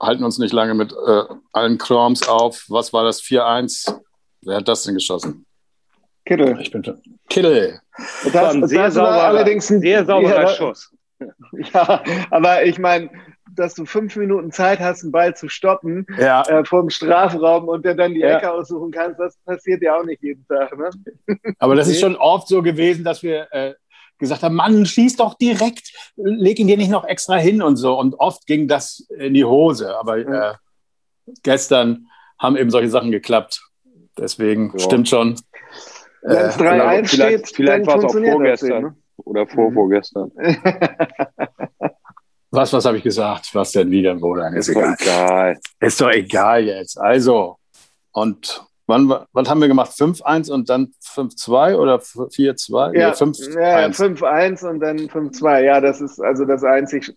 halten 0.00 0.24
uns 0.24 0.38
nicht 0.38 0.52
lange 0.52 0.74
mit 0.74 0.92
äh, 0.92 1.22
allen 1.52 1.78
Kroms 1.78 2.26
auf. 2.26 2.64
Was 2.68 2.92
war 2.92 3.04
das 3.04 3.22
4-1? 3.22 4.00
Wer 4.42 4.56
hat 4.56 4.68
das 4.68 4.84
denn 4.84 4.94
geschossen? 4.94 5.46
Kittel. 6.24 6.58
Ich 6.60 6.70
bin 6.70 6.82
Kittel. 7.28 7.80
Das, 8.24 8.32
das, 8.32 8.60
das 8.60 8.70
sehr 8.70 8.90
sauberer, 8.90 9.24
allerdings 9.24 9.70
ein 9.70 9.80
sehr 9.80 10.04
sauberer 10.04 10.42
ja, 10.42 10.48
Schuss. 10.48 10.90
Ja, 11.72 12.02
aber 12.30 12.64
ich 12.64 12.78
meine, 12.78 13.10
dass 13.54 13.74
du 13.74 13.84
fünf 13.84 14.16
Minuten 14.16 14.50
Zeit 14.50 14.80
hast, 14.80 15.02
einen 15.02 15.12
Ball 15.12 15.34
zu 15.34 15.48
stoppen 15.48 16.06
ja. 16.18 16.42
äh, 16.42 16.64
vom 16.64 16.90
Strafraum 16.90 17.68
und 17.68 17.84
der 17.84 17.94
dann 17.94 18.14
die 18.14 18.20
ja. 18.20 18.36
Ecke 18.36 18.50
aussuchen 18.50 18.90
kannst, 18.90 19.20
das 19.20 19.36
passiert 19.44 19.82
ja 19.82 19.98
auch 19.98 20.04
nicht 20.04 20.22
jeden 20.22 20.46
Tag. 20.46 20.76
Ne? 20.76 20.90
Aber 21.58 21.74
das 21.74 21.88
ist 21.88 22.00
schon 22.00 22.16
oft 22.16 22.48
so 22.48 22.62
gewesen, 22.62 23.04
dass 23.04 23.22
wir 23.22 23.48
äh, 23.52 23.74
gesagt 24.18 24.42
haben, 24.42 24.54
Mann, 24.54 24.86
schieß 24.86 25.16
doch 25.16 25.34
direkt, 25.34 25.92
leg 26.16 26.58
ihn 26.58 26.66
dir 26.66 26.76
nicht 26.76 26.90
noch 26.90 27.04
extra 27.04 27.36
hin 27.36 27.62
und 27.62 27.76
so. 27.76 27.98
Und 27.98 28.14
oft 28.14 28.46
ging 28.46 28.68
das 28.68 29.06
in 29.16 29.34
die 29.34 29.44
Hose. 29.44 29.96
Aber 29.98 30.18
äh, 30.18 30.54
gestern 31.42 32.08
haben 32.38 32.56
eben 32.56 32.70
solche 32.70 32.90
Sachen 32.90 33.10
geklappt. 33.10 33.62
Deswegen 34.18 34.72
ja. 34.72 34.78
stimmt 34.78 35.08
schon. 35.08 35.36
Wenn 36.22 36.36
es 36.36 36.58
3-1 36.58 37.08
steht, 37.08 37.48
vielleicht 37.54 37.86
war 37.86 37.98
es 37.98 38.04
auch 38.04 38.12
vorgestern 38.12 38.82
ne? 38.82 38.96
oder 39.18 39.46
vorvorgestern. 39.46 40.30
was, 42.54 42.72
was 42.72 42.84
habe 42.84 42.98
ich 42.98 43.02
gesagt? 43.02 43.54
Was 43.54 43.72
denn 43.72 43.90
wieder, 43.90 44.14
Bruder? 44.14 44.48
Ist, 44.54 44.68
ist 44.68 44.76
egal. 44.76 44.96
egal. 45.00 45.60
Ist 45.80 46.00
doch 46.00 46.10
egal 46.10 46.64
jetzt. 46.64 47.00
Also, 47.00 47.58
und 48.12 48.64
wann, 48.86 49.08
was 49.32 49.48
haben 49.48 49.60
wir 49.60 49.68
gemacht? 49.68 49.92
5-1 49.92 50.50
und 50.50 50.68
dann 50.68 50.92
5-2 51.02 51.76
oder 51.76 51.96
4-2? 51.96 52.98
Ja, 52.98 53.12
5-1 53.12 54.62
ja, 54.62 54.70
und 54.70 54.80
dann 54.80 54.98
5-2. 54.98 55.60
Ja, 55.62 55.80
das 55.80 56.00
ist 56.00 56.20
also 56.20 56.44
das 56.44 56.64
einzig, 56.64 57.14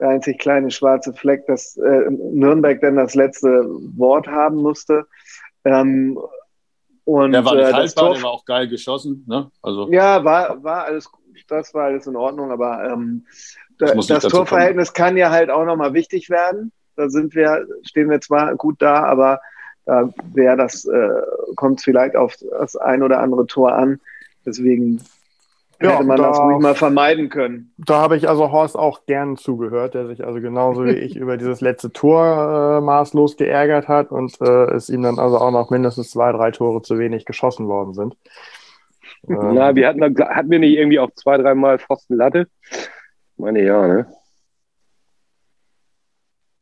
der 0.00 0.08
einzig 0.10 0.38
kleine 0.38 0.70
schwarze 0.70 1.12
Fleck, 1.12 1.46
dass 1.46 1.76
äh, 1.76 2.10
Nürnberg 2.10 2.80
dann 2.80 2.96
das 2.96 3.14
letzte 3.14 3.64
Wort 3.96 4.26
haben 4.26 4.56
musste. 4.56 5.06
Ähm, 5.64 6.18
und, 7.04 7.32
der 7.32 7.44
war 7.44 7.56
nicht 7.56 7.68
äh, 7.68 7.72
haltbar, 7.72 8.14
der 8.14 8.22
war 8.22 8.30
auch 8.30 8.44
geil 8.44 8.68
geschossen. 8.68 9.24
Ne? 9.26 9.50
Also. 9.60 9.90
Ja, 9.90 10.22
war, 10.24 10.62
war 10.62 10.84
alles, 10.84 11.10
das 11.48 11.74
war 11.74 11.84
alles 11.84 12.06
in 12.06 12.16
Ordnung, 12.16 12.50
aber 12.50 12.84
ähm, 12.84 13.26
das, 13.78 14.06
das 14.06 14.24
Torverhältnis 14.24 14.92
kommen. 14.92 15.06
kann 15.06 15.16
ja 15.16 15.30
halt 15.30 15.50
auch 15.50 15.64
nochmal 15.64 15.94
wichtig 15.94 16.30
werden. 16.30 16.72
Da 16.96 17.08
sind 17.08 17.34
wir, 17.34 17.66
stehen 17.84 18.10
wir 18.10 18.20
zwar 18.20 18.54
gut 18.56 18.76
da, 18.80 19.04
aber 19.04 19.40
da 19.84 20.10
wäre 20.32 20.56
das, 20.56 20.84
äh, 20.84 21.08
kommt 21.56 21.80
vielleicht 21.80 22.16
auf 22.16 22.34
das 22.50 22.76
ein 22.76 23.02
oder 23.02 23.20
andere 23.20 23.46
Tor 23.46 23.74
an. 23.74 24.00
Deswegen 24.46 25.00
ja, 25.80 25.94
hätte 25.94 26.04
man 26.04 26.16
da, 26.16 26.28
das 26.28 26.38
ruhig 26.38 26.58
mal 26.58 26.74
vermeiden 26.74 27.28
können. 27.28 27.72
Da 27.78 28.00
habe 28.00 28.16
ich 28.16 28.28
also 28.28 28.52
Horst 28.52 28.76
auch 28.76 29.06
gern 29.06 29.36
zugehört, 29.36 29.94
der 29.94 30.06
sich 30.06 30.24
also 30.24 30.40
genauso 30.40 30.84
wie 30.84 30.92
ich 30.92 31.16
über 31.16 31.36
dieses 31.36 31.60
letzte 31.60 31.92
Tor 31.92 32.78
äh, 32.78 32.80
maßlos 32.80 33.36
geärgert 33.36 33.88
hat 33.88 34.10
und 34.12 34.40
äh, 34.40 34.70
es 34.72 34.88
ihm 34.88 35.02
dann 35.02 35.18
also 35.18 35.38
auch 35.38 35.50
noch 35.50 35.70
mindestens 35.70 36.10
zwei, 36.10 36.30
drei 36.32 36.50
Tore 36.50 36.82
zu 36.82 36.98
wenig 36.98 37.24
geschossen 37.24 37.66
worden 37.66 37.94
sind. 37.94 38.16
Ähm, 39.28 39.54
Na, 39.54 39.74
wir 39.74 39.88
hatten, 39.88 40.02
hatten 40.02 40.50
wir 40.50 40.58
nicht 40.58 40.76
irgendwie 40.76 40.98
auch 40.98 41.10
zwei, 41.14 41.36
dreimal 41.38 41.78
Pfosten 41.78 42.16
Latte? 42.16 42.46
Ich 42.70 42.88
meine 43.38 43.62
ja, 43.62 43.86
ne? 43.86 44.06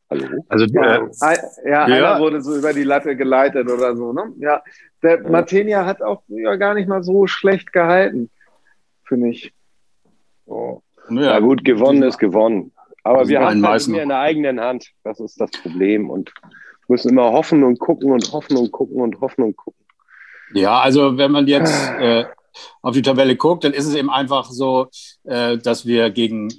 Hallo? 0.09 0.27
Also, 0.49 0.65
ja, 0.65 0.97
äh, 0.97 1.69
ja, 1.69 1.85
einer 1.85 2.19
wurde 2.19 2.41
so 2.41 2.57
über 2.57 2.73
die 2.73 2.83
Latte 2.83 3.15
geleitet 3.15 3.69
oder 3.71 3.95
so, 3.95 4.11
ne? 4.11 4.33
Ja, 4.39 4.61
der 5.01 5.21
ja. 5.21 5.29
Martinia 5.29 5.85
hat 5.85 6.01
auch 6.01 6.23
ja, 6.27 6.55
gar 6.57 6.73
nicht 6.73 6.89
mal 6.89 7.01
so 7.01 7.27
schlecht 7.27 7.71
gehalten 7.71 8.29
finde 9.11 9.29
ich. 9.29 9.53
Oh. 10.45 10.79
Ja, 11.09 11.39
gut, 11.39 11.65
gewonnen 11.65 12.01
ist 12.03 12.17
gewonnen. 12.17 12.71
Aber 13.03 13.19
also 13.19 13.29
wir 13.29 13.41
haben 13.41 13.61
es 13.61 13.89
halt 13.89 14.01
in 14.01 14.07
der 14.07 14.19
eigenen 14.19 14.61
Hand. 14.61 14.91
Das 15.03 15.19
ist 15.19 15.41
das 15.41 15.51
Problem. 15.51 16.09
Und 16.09 16.31
müssen 16.87 17.09
immer 17.09 17.33
hoffen 17.33 17.63
und 17.63 17.77
gucken 17.77 18.11
und 18.11 18.31
hoffen 18.31 18.55
und 18.55 18.71
gucken 18.71 19.01
und 19.01 19.19
hoffen 19.19 19.43
und 19.43 19.57
gucken. 19.57 19.85
Ja, 20.53 20.79
also 20.79 21.17
wenn 21.17 21.31
man 21.31 21.45
jetzt 21.47 21.91
äh, 21.99 22.23
auf 22.81 22.93
die 22.93 23.01
Tabelle 23.01 23.35
guckt, 23.35 23.63
dann 23.63 23.73
ist 23.73 23.85
es 23.85 23.95
eben 23.95 24.09
einfach 24.09 24.49
so, 24.49 24.87
äh, 25.23 25.57
dass 25.57 25.85
wir 25.85 26.09
gegen 26.09 26.49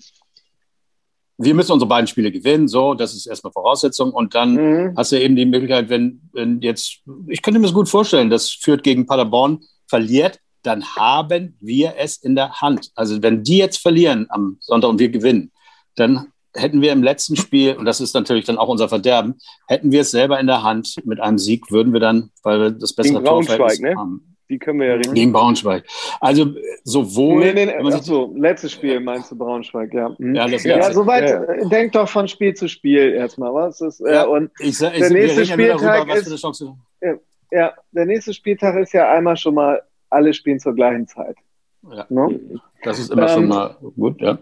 wir 1.39 1.55
müssen 1.55 1.73
unsere 1.73 1.89
beiden 1.89 2.07
Spiele 2.07 2.31
gewinnen, 2.31 2.69
so, 2.69 2.95
das 2.95 3.15
ist 3.15 3.27
erstmal 3.27 3.53
Voraussetzung. 3.53 4.13
Und 4.13 4.35
dann 4.35 4.55
mhm. 4.55 4.95
hast 4.97 5.13
du 5.13 5.21
eben 5.21 5.35
die 5.35 5.47
Möglichkeit, 5.47 5.89
wenn, 5.89 6.21
wenn 6.33 6.61
jetzt, 6.61 7.01
ich 7.27 7.43
könnte 7.43 7.59
mir 7.59 7.67
das 7.67 7.75
gut 7.75 7.89
vorstellen, 7.89 8.31
das 8.31 8.51
führt 8.51 8.83
gegen 8.83 9.07
Paderborn, 9.07 9.61
verliert, 9.89 10.39
dann 10.63 10.85
haben 10.95 11.57
wir 11.61 11.95
es 11.99 12.17
in 12.17 12.37
der 12.37 12.61
Hand. 12.61 12.91
Also 12.95 13.23
wenn 13.23 13.43
die 13.43 13.59
jetzt 13.59 13.79
verlieren 13.79 14.27
am 14.29 14.59
Sonntag 14.61 14.91
und 14.91 15.01
wir 15.01 15.09
gewinnen, 15.09 15.51
dann 15.97 16.29
hätten 16.55 16.81
wir 16.83 16.93
im 16.93 17.03
letzten 17.03 17.37
Spiel, 17.37 17.75
und 17.77 17.87
das 17.87 18.01
ist 18.01 18.15
natürlich 18.15 18.45
dann 18.45 18.59
auch 18.59 18.69
unser 18.69 18.89
Verderben, 18.89 19.39
hätten 19.67 19.91
wir 19.91 20.03
es 20.03 20.11
selber 20.11 20.39
in 20.39 20.47
der 20.47 20.63
Hand. 20.63 20.95
Mit 21.05 21.19
einem 21.21 21.39
Sieg 21.39 21.71
würden 21.71 21.93
wir 21.93 22.01
dann, 22.01 22.31
weil 22.43 22.61
wir 22.61 22.71
das 22.71 22.93
bessere 22.93 23.21
Braunschweig, 23.21 23.81
ne? 23.81 23.95
haben. 23.97 24.32
Die 24.53 24.59
können 24.59 24.81
wir 24.81 24.87
ja 24.89 24.95
richtig. 24.97 25.15
Gegen 25.15 25.33
Braunschweig. 25.33 25.85
Also 26.21 26.55
sowohl. 26.85 27.41
Nee, 27.41 27.55
nee, 27.55 27.65
nee. 27.65 27.93
Achso, 27.95 28.35
letztes 28.37 28.73
Spiel 28.73 29.01
meinst 29.01 29.31
du 29.31 29.39
Braunschweig, 29.39 29.95
ja. 29.95 30.15
Mhm. 30.19 30.35
Ja, 30.35 30.47
das 30.47 30.63
ja 30.63 30.93
soweit, 30.93 31.31
ja. 31.31 31.43
Äh, 31.43 31.69
denk 31.71 31.93
doch 31.93 32.07
von 32.07 32.29
Spiel 32.29 32.53
zu 32.53 32.69
Spiel 32.69 33.15
erstmal, 33.15 33.55
was? 33.55 33.81
Ist, 33.81 34.01
äh, 34.01 34.13
ja, 34.13 34.25
und 34.25 34.51
ich, 34.59 34.69
ich, 34.69 34.79
der 34.79 35.11
nächste 35.11 35.47
Spieltag 35.47 36.07
darüber, 36.07 36.17
ist, 36.17 36.65
ja, 37.51 37.73
der 37.93 38.05
nächste 38.05 38.35
Spieltag 38.35 38.77
ist 38.77 38.93
ja 38.93 39.11
einmal 39.11 39.39
schon 39.39 39.55
mal 39.55 39.81
alle 40.11 40.35
spielen 40.35 40.61
zur 40.61 40.75
gleichen 40.75 41.09
Zeit. 41.09 41.37
Ja, 41.91 42.05
ne? 42.11 42.39
Das 42.83 42.99
ist 42.99 43.11
immer 43.11 43.23
ähm, 43.23 43.29
schon 43.29 43.49
mal 43.49 43.77
gut, 43.97 44.21
ja. 44.21 44.39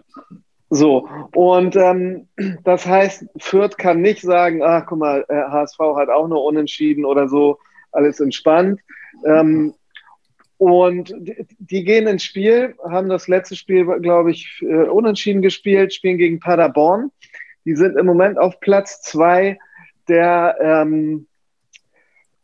So, 0.69 1.07
und 1.33 1.77
ähm, 1.77 2.27
das 2.65 2.85
heißt, 2.85 3.27
Fürth 3.37 3.77
kann 3.77 4.01
nicht 4.01 4.21
sagen, 4.21 4.61
ach 4.61 4.85
guck 4.87 4.99
mal, 4.99 5.25
HSV 5.29 5.79
hat 5.95 6.09
auch 6.09 6.27
nur 6.27 6.43
unentschieden 6.43 7.05
oder 7.05 7.29
so, 7.29 7.59
alles 7.93 8.19
entspannt. 8.19 8.81
Ähm, 9.25 9.73
und 10.61 11.11
die, 11.17 11.47
die, 11.57 11.83
gehen 11.83 12.05
ins 12.05 12.23
Spiel, 12.23 12.75
haben 12.87 13.09
das 13.09 13.27
letzte 13.27 13.55
Spiel, 13.55 13.83
glaube 13.99 14.29
ich, 14.29 14.61
äh, 14.61 14.83
unentschieden 14.83 15.41
gespielt, 15.41 15.91
spielen 15.91 16.19
gegen 16.19 16.39
Paderborn. 16.39 17.09
Die 17.65 17.75
sind 17.75 17.97
im 17.97 18.05
Moment 18.05 18.37
auf 18.37 18.59
Platz 18.59 19.01
zwei 19.01 19.57
der 20.07 20.55
ähm, 20.61 21.25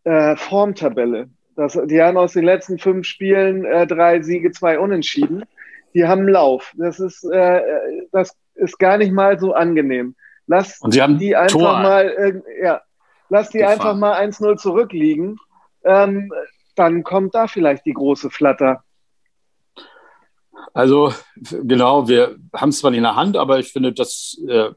äh, 0.04 0.36
Formtabelle. 0.36 1.30
Das, 1.56 1.80
die 1.86 2.02
haben 2.02 2.18
aus 2.18 2.34
den 2.34 2.44
letzten 2.44 2.80
fünf 2.80 3.06
Spielen 3.06 3.66
äh, 3.66 3.86
drei 3.86 4.24
Siege, 4.24 4.50
zwei 4.50 4.80
Unentschieden. 4.80 5.46
Die 5.94 6.08
haben 6.08 6.28
Lauf. 6.28 6.74
Das 6.76 7.00
ist, 7.00 7.24
äh, 7.24 7.62
das 8.12 8.36
ist 8.56 8.80
gar 8.80 8.98
nicht 8.98 9.12
mal 9.12 9.38
so 9.38 9.54
angenehm. 9.54 10.16
Lass 10.48 10.80
die 10.80 11.36
einfach 11.36 11.60
Tor. 11.60 11.80
mal, 11.82 12.08
äh, 12.08 12.64
ja, 12.64 12.82
lass 13.30 13.52
die 13.52 13.60
Gefahr. 13.60 13.74
einfach 13.74 13.96
mal 13.96 14.20
1-0 14.20 14.58
zurückliegen. 14.58 15.38
Ähm, 15.84 16.32
dann 16.78 17.04
kommt 17.04 17.36
da 17.36 17.48
vielleicht 17.48 17.86
die 17.86 17.94
große 17.94 18.30
Flatter. 18.30 18.84
Also 20.74 21.14
genau, 21.64 22.08
wir 22.08 22.38
haben 22.54 22.70
es 22.70 22.80
zwar 22.80 22.94
in 22.94 23.04
der 23.04 23.16
Hand, 23.16 23.38
aber 23.38 23.60
ich 23.60 23.72
finde, 23.72 23.94
das 23.94 24.40
äh, 24.48 24.70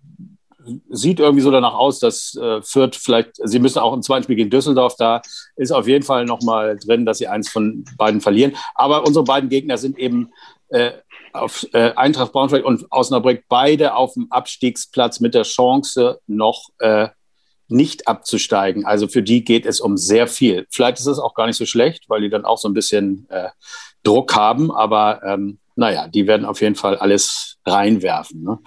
sieht 0.89 1.21
irgendwie 1.21 1.43
so 1.43 1.51
danach 1.51 1.75
aus, 1.75 1.99
dass 2.01 2.35
äh, 2.37 2.63
Fürth 2.63 2.97
vielleicht, 2.97 3.33
sie 3.43 3.59
müssen 3.59 3.79
auch 3.79 3.93
im 3.93 4.03
zweiten 4.03 4.25
Spiel 4.25 4.37
gegen 4.37 4.51
Düsseldorf, 4.51 4.95
da 4.97 5.23
ist 5.57 5.73
auf 5.73 5.87
jeden 5.87 6.05
Fall 6.05 6.25
nochmal 6.25 6.77
drin, 6.77 7.07
dass 7.07 7.19
sie 7.19 7.29
eins 7.29 7.49
von 7.49 7.85
beiden 7.97 8.21
verlieren. 8.21 8.57
Aber 8.75 9.07
unsere 9.07 9.25
beiden 9.25 9.49
Gegner 9.49 9.79
sind 9.79 9.99
eben 9.99 10.31
äh, 10.69 10.93
auf 11.33 11.67
äh, 11.73 11.93
Eintracht 11.95 12.33
Braunschweig 12.33 12.65
und 12.65 12.87
Osnabrück 12.91 13.45
beide 13.49 13.95
auf 13.95 14.15
dem 14.15 14.31
Abstiegsplatz 14.31 15.21
mit 15.21 15.35
der 15.35 15.43
Chance 15.43 16.21
noch 16.27 16.69
äh, 16.79 17.09
nicht 17.71 18.09
abzusteigen. 18.09 18.85
Also 18.85 19.09
für 19.09 19.23
die 19.23 19.45
geht 19.45 19.67
es 19.67 19.81
um 19.81 19.97
sehr 19.97 20.27
viel. 20.27 20.67
Vielleicht 20.71 20.99
ist 20.99 21.07
es 21.07 21.19
auch 21.19 21.35
gar 21.35 21.47
nicht 21.47 21.57
so 21.57 21.67
schlecht, 21.67 22.09
weil 22.09 22.21
die 22.21 22.31
dann 22.31 22.45
auch 22.45 22.59
so 22.59 22.69
ein 22.69 22.75
bisschen 22.75 23.27
äh, 23.31 23.49
Druck 24.03 24.35
haben, 24.35 24.71
aber 24.71 25.23
ähm, 25.25 25.59
naja, 25.77 26.09
die 26.09 26.27
werden 26.27 26.45
auf 26.45 26.61
jeden 26.61 26.75
Fall 26.75 26.97
alles 26.97 27.59
reinwerfen. 27.67 28.43
Ne? 28.43 28.59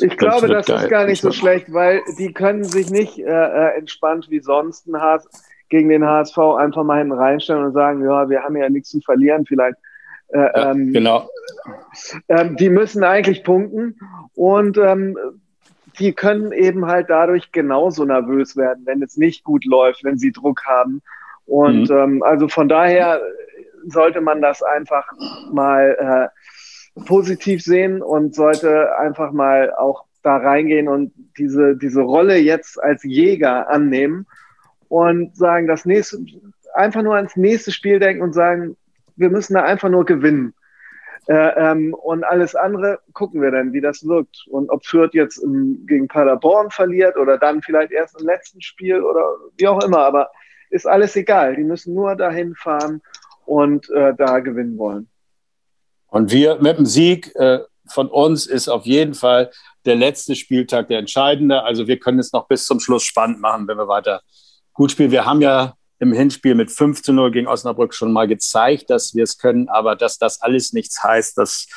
Ich 0.00 0.16
glaube, 0.16 0.48
das, 0.48 0.66
das 0.66 0.84
ist 0.84 0.90
gar 0.90 1.06
nicht 1.06 1.20
so 1.20 1.32
schlecht, 1.32 1.72
weil 1.72 2.02
die 2.18 2.32
können 2.32 2.64
sich 2.64 2.90
nicht 2.90 3.18
äh, 3.18 3.22
äh 3.24 3.78
entspannt 3.78 4.26
wie 4.30 4.40
sonst 4.40 4.86
ein 4.86 5.00
HS 5.00 5.28
gegen 5.68 5.88
den 5.88 6.04
HSV 6.04 6.36
einfach 6.58 6.82
mal 6.82 6.98
hinten 6.98 7.14
reinstellen 7.14 7.64
und 7.64 7.72
sagen, 7.72 8.04
ja, 8.04 8.28
wir 8.28 8.42
haben 8.42 8.56
ja 8.56 8.68
nichts 8.68 8.90
zu 8.90 9.00
verlieren, 9.00 9.46
vielleicht. 9.46 9.76
Äh, 10.28 10.38
ja, 10.38 10.70
ähm, 10.72 10.92
genau. 10.92 11.28
Ähm, 12.28 12.56
die 12.56 12.68
müssen 12.68 13.04
eigentlich 13.04 13.42
punkten 13.44 13.98
und 14.34 14.78
ähm, 14.78 15.16
die 15.98 16.12
können 16.12 16.52
eben 16.52 16.86
halt 16.86 17.10
dadurch 17.10 17.52
genauso 17.52 18.04
nervös 18.04 18.56
werden, 18.56 18.82
wenn 18.86 19.02
es 19.02 19.16
nicht 19.16 19.44
gut 19.44 19.64
läuft, 19.64 20.04
wenn 20.04 20.18
sie 20.18 20.32
Druck 20.32 20.64
haben. 20.64 21.02
Und 21.46 21.90
mhm. 21.90 21.96
ähm, 21.96 22.22
also 22.22 22.48
von 22.48 22.68
daher 22.68 23.20
sollte 23.86 24.20
man 24.20 24.40
das 24.40 24.62
einfach 24.62 25.10
mal 25.52 26.30
äh, 26.96 27.00
positiv 27.06 27.62
sehen 27.62 28.02
und 28.02 28.34
sollte 28.34 28.96
einfach 28.98 29.32
mal 29.32 29.72
auch 29.74 30.04
da 30.22 30.36
reingehen 30.36 30.88
und 30.88 31.12
diese, 31.38 31.76
diese 31.76 32.02
Rolle 32.02 32.36
jetzt 32.36 32.82
als 32.82 33.02
Jäger 33.04 33.68
annehmen 33.70 34.26
und 34.88 35.36
sagen, 35.36 35.66
das 35.66 35.86
nächste, 35.86 36.18
einfach 36.74 37.02
nur 37.02 37.14
ans 37.14 37.36
nächste 37.36 37.72
Spiel 37.72 37.98
denken 37.98 38.22
und 38.22 38.34
sagen, 38.34 38.76
wir 39.16 39.30
müssen 39.30 39.54
da 39.54 39.62
einfach 39.62 39.88
nur 39.88 40.04
gewinnen. 40.04 40.54
Äh, 41.30 41.70
ähm, 41.70 41.94
und 41.94 42.24
alles 42.24 42.56
andere 42.56 42.98
gucken 43.12 43.40
wir 43.40 43.52
dann, 43.52 43.72
wie 43.72 43.80
das 43.80 44.04
wirkt. 44.04 44.44
Und 44.48 44.68
ob 44.68 44.84
Fürth 44.84 45.14
jetzt 45.14 45.38
im, 45.38 45.86
gegen 45.86 46.08
Paderborn 46.08 46.72
verliert 46.72 47.16
oder 47.16 47.38
dann 47.38 47.62
vielleicht 47.62 47.92
erst 47.92 48.20
im 48.20 48.26
letzten 48.26 48.60
Spiel 48.60 49.00
oder 49.00 49.22
wie 49.56 49.68
auch 49.68 49.80
immer, 49.84 49.98
aber 49.98 50.28
ist 50.70 50.88
alles 50.88 51.14
egal. 51.14 51.54
Die 51.54 51.62
müssen 51.62 51.94
nur 51.94 52.16
dahin 52.16 52.56
fahren 52.56 53.00
und 53.46 53.88
äh, 53.90 54.12
da 54.18 54.40
gewinnen 54.40 54.76
wollen. 54.76 55.08
Und 56.08 56.32
wir 56.32 56.60
mit 56.60 56.78
dem 56.78 56.86
Sieg 56.86 57.32
äh, 57.36 57.60
von 57.88 58.08
uns 58.08 58.48
ist 58.48 58.68
auf 58.68 58.84
jeden 58.84 59.14
Fall 59.14 59.52
der 59.84 59.94
letzte 59.94 60.34
Spieltag 60.34 60.88
der 60.88 60.98
entscheidende. 60.98 61.62
Also 61.62 61.86
wir 61.86 62.00
können 62.00 62.18
es 62.18 62.32
noch 62.32 62.48
bis 62.48 62.66
zum 62.66 62.80
Schluss 62.80 63.04
spannend 63.04 63.40
machen, 63.40 63.68
wenn 63.68 63.78
wir 63.78 63.86
weiter 63.86 64.20
gut 64.72 64.90
spielen. 64.90 65.12
Wir 65.12 65.26
haben 65.26 65.42
ja 65.42 65.74
im 66.00 66.12
Hinspiel 66.12 66.54
mit 66.54 66.70
5 66.70 67.02
zu 67.02 67.12
0 67.12 67.30
gegen 67.30 67.46
Osnabrück 67.46 67.94
schon 67.94 68.12
mal 68.12 68.26
gezeigt, 68.26 68.90
dass 68.90 69.14
wir 69.14 69.24
es 69.24 69.38
können, 69.38 69.68
aber 69.68 69.94
dass 69.94 70.18
das 70.18 70.40
alles 70.40 70.72
nichts 70.72 71.02
heißt, 71.02 71.38
das 71.38 71.68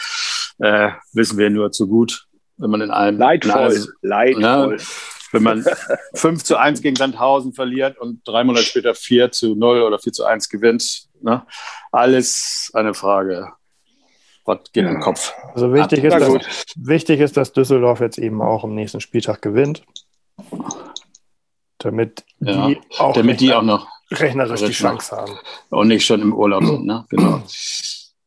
äh, 0.60 0.92
wissen 1.12 1.38
wir 1.38 1.50
nur 1.50 1.72
zu 1.72 1.88
gut, 1.88 2.28
wenn 2.58 2.70
man 2.70 2.82
in 2.82 2.92
einem 2.92 3.20
Leidvoll, 3.20 3.52
also, 3.54 3.90
leidvoll. 4.02 4.76
Ne, 4.76 4.78
wenn 5.34 5.44
man 5.44 5.66
5 6.14 6.44
zu 6.44 6.58
1 6.58 6.82
gegen 6.82 6.96
Sandhausen 6.96 7.54
verliert 7.54 7.98
und 7.98 8.22
drei 8.26 8.44
Monate 8.44 8.66
später 8.66 8.96
4 8.96 9.32
zu 9.32 9.56
0 9.56 9.82
oder 9.82 10.00
4 10.00 10.14
zu 10.14 10.26
1 10.26 10.48
gewinnt. 10.48 11.08
Ne? 11.22 11.46
Alles 11.92 12.72
eine 12.74 12.94
Frage. 12.94 13.52
Was 14.46 14.60
geht 14.72 14.86
im 14.86 15.00
Kopf? 15.00 15.34
Also 15.54 15.74
wichtig 15.74 16.04
ist, 16.04 16.14
dass, 16.14 16.66
wichtig 16.76 17.20
ist, 17.20 17.36
dass 17.38 17.54
Düsseldorf 17.54 18.00
jetzt 18.00 18.18
eben 18.18 18.42
auch 18.42 18.64
am 18.64 18.76
nächsten 18.76 19.02
Spieltag 19.02 19.42
gewinnt. 19.42 19.84
Damit 21.78 22.24
ja, 22.40 22.68
die 22.68 22.80
auch, 22.98 23.14
damit 23.14 23.42
die 23.42 23.54
auch 23.54 23.64
noch 23.64 23.88
rechnerisch 24.12 24.62
die 24.62 24.72
Chance 24.72 25.16
haben. 25.16 25.34
Und 25.70 25.88
nicht 25.88 26.06
schon 26.06 26.22
im 26.22 26.34
Urlaub 26.34 26.64
sind, 26.64 26.86
ne? 26.86 27.06
Genau. 27.10 27.42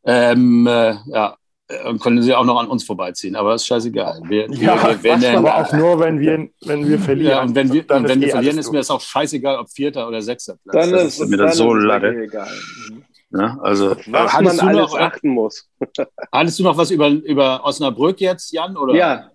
ähm, 0.04 0.66
äh, 0.66 0.94
ja, 1.06 1.36
und 1.84 2.00
können 2.00 2.22
sie 2.22 2.32
auch 2.34 2.44
noch 2.44 2.60
an 2.60 2.68
uns 2.68 2.84
vorbeiziehen, 2.84 3.34
aber 3.34 3.52
das 3.52 3.62
ist 3.62 3.66
scheißegal. 3.66 4.20
Wir, 4.24 4.48
ja, 4.52 4.80
wir, 4.88 5.02
wir, 5.02 5.20
wir 5.20 5.38
aber 5.38 5.56
auch 5.56 5.72
nur, 5.72 5.98
wenn 5.98 6.20
wir, 6.20 6.48
wenn 6.64 6.88
wir 6.88 6.98
verlieren. 6.98 7.30
Ja, 7.30 7.42
und 7.42 7.54
wenn 7.56 7.72
wir, 7.72 7.84
und 7.90 8.08
wenn 8.08 8.20
wir 8.20 8.28
eh 8.28 8.30
verlieren, 8.30 8.58
ist 8.58 8.70
mir 8.70 8.78
das 8.78 8.90
auch 8.90 9.00
scheißegal, 9.00 9.58
ob 9.58 9.68
Vierter 9.68 10.06
oder 10.06 10.22
Sechster 10.22 10.56
Platz. 10.62 10.84
Dann 10.84 10.92
das 10.92 11.18
ist, 11.18 11.28
mir 11.28 11.36
das 11.36 11.56
so. 11.56 11.76
Egal. 11.76 12.48
Mhm. 12.90 13.04
Ja, 13.30 13.58
also, 13.60 13.96
was 14.06 14.32
man 14.40 14.60
alles 14.60 14.92
noch, 14.92 14.98
achten 14.98 15.28
muss. 15.30 15.68
hattest 16.32 16.58
du 16.60 16.62
noch 16.62 16.76
was 16.76 16.92
über, 16.92 17.08
über 17.08 17.64
Osnabrück 17.64 18.20
jetzt, 18.20 18.52
Jan? 18.52 18.76
Oder? 18.76 18.94
Ja, 18.94 19.30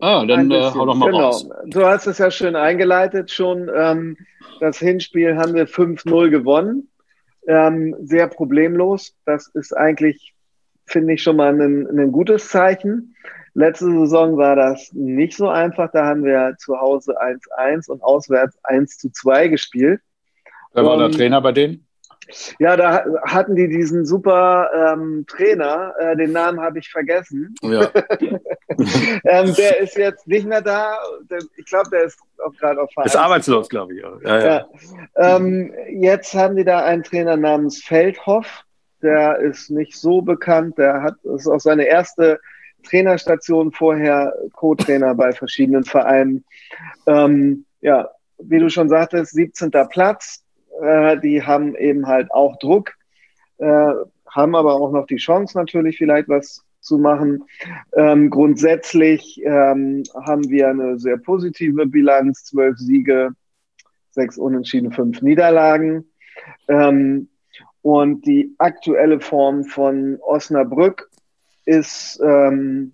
Ah, 0.00 0.24
dann 0.26 0.50
äh, 0.50 0.70
hau 0.74 0.84
doch 0.84 0.94
mal 0.94 1.06
genau. 1.06 1.26
raus. 1.26 1.48
Du 1.66 1.84
hast 1.84 2.06
es 2.06 2.18
ja 2.18 2.30
schön 2.30 2.56
eingeleitet 2.56 3.30
schon. 3.30 3.70
Ähm, 3.74 4.16
das 4.60 4.78
Hinspiel 4.78 5.36
haben 5.36 5.54
wir 5.54 5.66
5-0 5.66 6.28
gewonnen. 6.30 6.88
Ähm, 7.46 7.96
sehr 8.02 8.26
problemlos. 8.26 9.14
Das 9.24 9.48
ist 9.48 9.74
eigentlich, 9.74 10.34
finde 10.84 11.14
ich, 11.14 11.22
schon 11.22 11.36
mal 11.36 11.58
ein, 11.58 11.86
ein 11.86 12.12
gutes 12.12 12.48
Zeichen. 12.48 13.16
Letzte 13.54 13.86
Saison 13.86 14.36
war 14.36 14.56
das 14.56 14.92
nicht 14.92 15.36
so 15.36 15.48
einfach. 15.48 15.90
Da 15.90 16.04
haben 16.04 16.22
wir 16.22 16.54
zu 16.58 16.78
Hause 16.78 17.20
1-1 17.20 17.90
und 17.90 18.02
auswärts 18.02 18.58
1-2 18.64 19.48
gespielt. 19.48 20.00
Wer 20.74 20.84
war 20.84 20.98
der 20.98 21.10
Trainer 21.10 21.40
bei 21.40 21.52
denen? 21.52 21.87
Ja, 22.58 22.76
da 22.76 23.04
hatten 23.22 23.56
die 23.56 23.68
diesen 23.68 24.04
super 24.04 24.70
ähm, 24.74 25.24
Trainer, 25.26 25.94
äh, 25.98 26.16
den 26.16 26.32
Namen 26.32 26.60
habe 26.60 26.78
ich 26.78 26.90
vergessen. 26.90 27.54
Ja. 27.62 27.90
ähm, 29.24 29.54
der 29.54 29.80
ist 29.80 29.96
jetzt 29.96 30.26
nicht 30.26 30.46
mehr 30.46 30.60
da. 30.60 30.98
Ich 31.56 31.66
glaube, 31.66 31.90
der 31.90 32.04
ist 32.04 32.18
auch 32.44 32.54
gerade 32.54 32.82
auf 32.82 32.90
Verein. 32.92 33.06
Ist 33.06 33.16
arbeitslos, 33.16 33.68
glaube 33.68 33.94
ich. 33.94 34.02
Ja, 34.02 34.18
ja. 34.22 34.46
ja. 34.46 34.66
Ähm, 35.16 35.72
jetzt 35.90 36.34
haben 36.34 36.56
die 36.56 36.64
da 36.64 36.84
einen 36.84 37.02
Trainer 37.02 37.36
namens 37.36 37.82
Feldhoff. 37.82 38.64
Der 39.02 39.38
ist 39.38 39.70
nicht 39.70 39.96
so 39.96 40.20
bekannt. 40.20 40.76
Der 40.76 41.02
hat, 41.02 41.14
das 41.22 41.42
ist 41.42 41.48
auch 41.48 41.60
seine 41.60 41.84
erste 41.84 42.40
Trainerstation 42.82 43.72
vorher 43.72 44.34
Co-Trainer 44.52 45.14
bei 45.14 45.32
verschiedenen 45.32 45.84
Vereinen. 45.84 46.44
Ähm, 47.06 47.64
ja, 47.80 48.10
wie 48.38 48.58
du 48.58 48.68
schon 48.70 48.88
sagtest, 48.88 49.32
17. 49.32 49.70
Platz 49.88 50.44
äh, 50.80 51.18
die 51.20 51.42
haben 51.42 51.74
eben 51.76 52.06
halt 52.06 52.30
auch 52.30 52.58
Druck, 52.58 52.94
äh, 53.58 53.92
haben 54.28 54.54
aber 54.54 54.74
auch 54.74 54.92
noch 54.92 55.06
die 55.06 55.16
Chance 55.16 55.56
natürlich 55.56 55.98
vielleicht 55.98 56.28
was 56.28 56.64
zu 56.80 56.98
machen. 56.98 57.44
Ähm, 57.96 58.30
grundsätzlich 58.30 59.40
ähm, 59.44 60.04
haben 60.14 60.48
wir 60.48 60.68
eine 60.68 60.98
sehr 60.98 61.16
positive 61.18 61.86
Bilanz, 61.86 62.44
zwölf 62.44 62.78
Siege, 62.78 63.30
sechs 64.10 64.38
Unentschieden, 64.38 64.92
fünf 64.92 65.22
Niederlagen. 65.22 66.10
Ähm, 66.68 67.28
und 67.82 68.26
die 68.26 68.54
aktuelle 68.58 69.20
Form 69.20 69.64
von 69.64 70.18
Osnabrück 70.20 71.10
ist 71.64 72.20
ähm, 72.22 72.92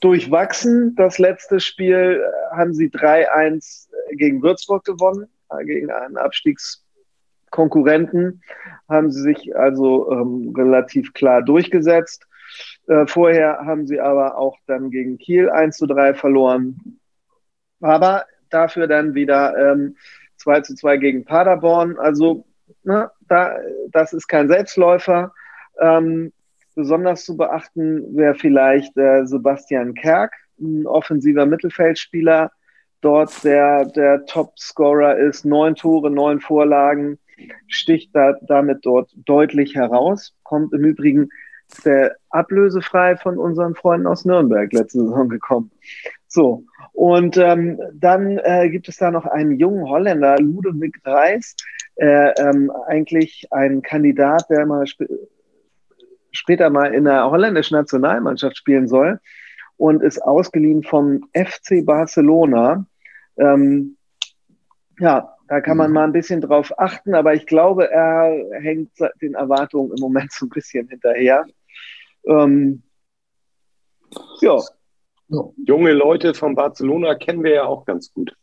durchwachsen. 0.00 0.94
Das 0.96 1.18
letzte 1.18 1.60
Spiel 1.60 2.22
haben 2.50 2.74
sie 2.74 2.88
3-1 2.88 3.88
gegen 4.12 4.42
Würzburg 4.42 4.84
gewonnen 4.84 5.28
gegen 5.64 5.90
einen 5.90 6.16
Abstiegskonkurrenten 6.16 8.42
haben 8.88 9.10
sie 9.10 9.20
sich 9.20 9.54
also 9.56 10.10
ähm, 10.10 10.54
relativ 10.56 11.12
klar 11.12 11.42
durchgesetzt. 11.42 12.26
Äh, 12.88 13.06
vorher 13.06 13.58
haben 13.64 13.86
sie 13.86 14.00
aber 14.00 14.36
auch 14.36 14.56
dann 14.66 14.90
gegen 14.90 15.18
Kiel 15.18 15.50
1 15.50 15.76
zu 15.76 15.86
3 15.86 16.14
verloren. 16.14 16.98
Aber 17.80 18.24
dafür 18.50 18.86
dann 18.86 19.14
wieder 19.14 19.56
ähm, 19.56 19.96
2 20.36 20.60
zu 20.62 20.74
2 20.74 20.96
gegen 20.98 21.24
Paderborn. 21.24 21.98
Also 21.98 22.44
ne, 22.84 23.10
da, 23.28 23.56
das 23.90 24.12
ist 24.12 24.28
kein 24.28 24.48
Selbstläufer. 24.48 25.32
Ähm, 25.80 26.32
besonders 26.74 27.24
zu 27.24 27.36
beachten 27.36 28.16
wäre 28.16 28.34
vielleicht 28.34 28.96
äh, 28.96 29.24
Sebastian 29.24 29.94
Kerk, 29.94 30.32
ein 30.60 30.86
offensiver 30.86 31.46
Mittelfeldspieler, 31.46 32.50
dort 33.02 33.44
der, 33.44 33.84
der 33.84 34.24
Top-Scorer 34.24 35.18
ist. 35.18 35.44
Neun 35.44 35.74
Tore, 35.74 36.10
neun 36.10 36.40
Vorlagen, 36.40 37.18
sticht 37.66 38.14
da, 38.14 38.34
damit 38.42 38.78
dort 38.86 39.10
deutlich 39.26 39.74
heraus. 39.74 40.34
Kommt 40.42 40.72
im 40.72 40.84
Übrigen 40.84 41.28
der 41.84 42.16
ablösefrei 42.30 43.16
von 43.16 43.38
unseren 43.38 43.74
Freunden 43.74 44.06
aus 44.06 44.24
Nürnberg 44.24 44.72
letzte 44.72 45.00
Saison 45.00 45.28
gekommen. 45.28 45.70
So, 46.26 46.64
und 46.92 47.36
ähm, 47.36 47.78
dann 47.94 48.38
äh, 48.38 48.68
gibt 48.70 48.88
es 48.88 48.96
da 48.96 49.10
noch 49.10 49.26
einen 49.26 49.58
jungen 49.58 49.88
Holländer, 49.88 50.38
Ludovic 50.38 50.98
Reis, 51.04 51.56
äh, 51.96 52.30
ähm, 52.38 52.70
eigentlich 52.86 53.46
ein 53.50 53.82
Kandidat, 53.82 54.48
der 54.50 54.66
mal 54.66 54.84
sp 54.88 55.04
später 56.34 56.70
mal 56.70 56.94
in 56.94 57.04
der 57.04 57.30
holländischen 57.30 57.76
Nationalmannschaft 57.76 58.56
spielen 58.56 58.88
soll 58.88 59.20
und 59.76 60.02
ist 60.02 60.22
ausgeliehen 60.22 60.82
vom 60.82 61.28
FC 61.34 61.84
Barcelona. 61.84 62.86
Ähm, 63.36 63.96
ja, 64.98 65.36
da 65.48 65.60
kann 65.60 65.76
man 65.76 65.90
mhm. 65.90 65.94
mal 65.94 66.04
ein 66.04 66.12
bisschen 66.12 66.40
drauf 66.40 66.72
achten, 66.78 67.14
aber 67.14 67.34
ich 67.34 67.46
glaube, 67.46 67.90
er 67.90 68.32
hängt 68.60 68.92
den 69.20 69.34
Erwartungen 69.34 69.92
im 69.96 70.00
Moment 70.00 70.32
so 70.32 70.46
ein 70.46 70.50
bisschen 70.50 70.88
hinterher. 70.88 71.44
Ähm, 72.26 72.82
ja. 74.40 74.58
Junge 75.66 75.92
Leute 75.92 76.34
von 76.34 76.54
Barcelona 76.54 77.14
kennen 77.14 77.42
wir 77.42 77.52
ja 77.52 77.64
auch 77.64 77.84
ganz 77.84 78.12
gut. 78.12 78.34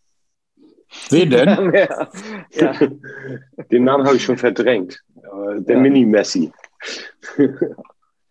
Wen 1.09 1.29
denn? 1.29 1.47
ja, 1.73 2.09
ja. 2.51 2.73
Den 3.71 3.83
Namen 3.83 4.05
habe 4.05 4.15
ich 4.15 4.23
schon 4.23 4.37
verdrängt. 4.37 5.03
Der 5.15 5.75
ja. 5.75 5.81
Mini-Messi. 5.81 6.51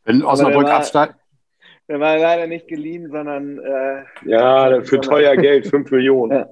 Wenn 0.05 0.25
Osnabrück 0.25 0.67
absteigt, 0.67 1.15
der 1.89 2.01
war 2.01 2.19
leider 2.19 2.47
nicht 2.47 2.69
geliehen, 2.69 3.11
sondern. 3.11 3.59
Äh, 3.59 4.05
ja, 4.27 4.83
für 4.83 5.01
teuer 5.01 5.37
Geld, 5.39 5.67
5 5.67 5.91
Millionen. 5.91 6.39
Ja. 6.39 6.49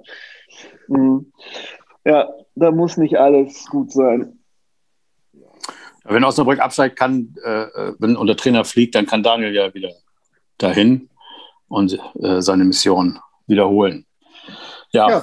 Mhm. 0.89 1.33
ja, 2.05 2.29
da 2.55 2.71
muss 2.71 2.97
nicht 2.97 3.19
alles 3.19 3.67
gut 3.67 3.93
sein. 3.93 4.39
Wenn 6.05 6.25
Osnabrück 6.25 6.61
absteigt, 6.61 6.97
kann, 6.97 7.35
äh, 7.43 7.67
wenn 7.99 8.17
unser 8.17 8.37
Trainer 8.37 8.65
fliegt, 8.65 8.95
dann 8.95 9.07
kann 9.07 9.25
Daniel 9.25 9.53
ja 9.53 9.75
wieder 9.75 9.91
dahin 10.59 11.11
und 11.69 11.99
äh, 12.21 12.41
seine 12.41 12.65
Mission 12.65 13.19
wiederholen. 13.47 14.07
Ja. 14.93 15.11
ja. 15.11 15.23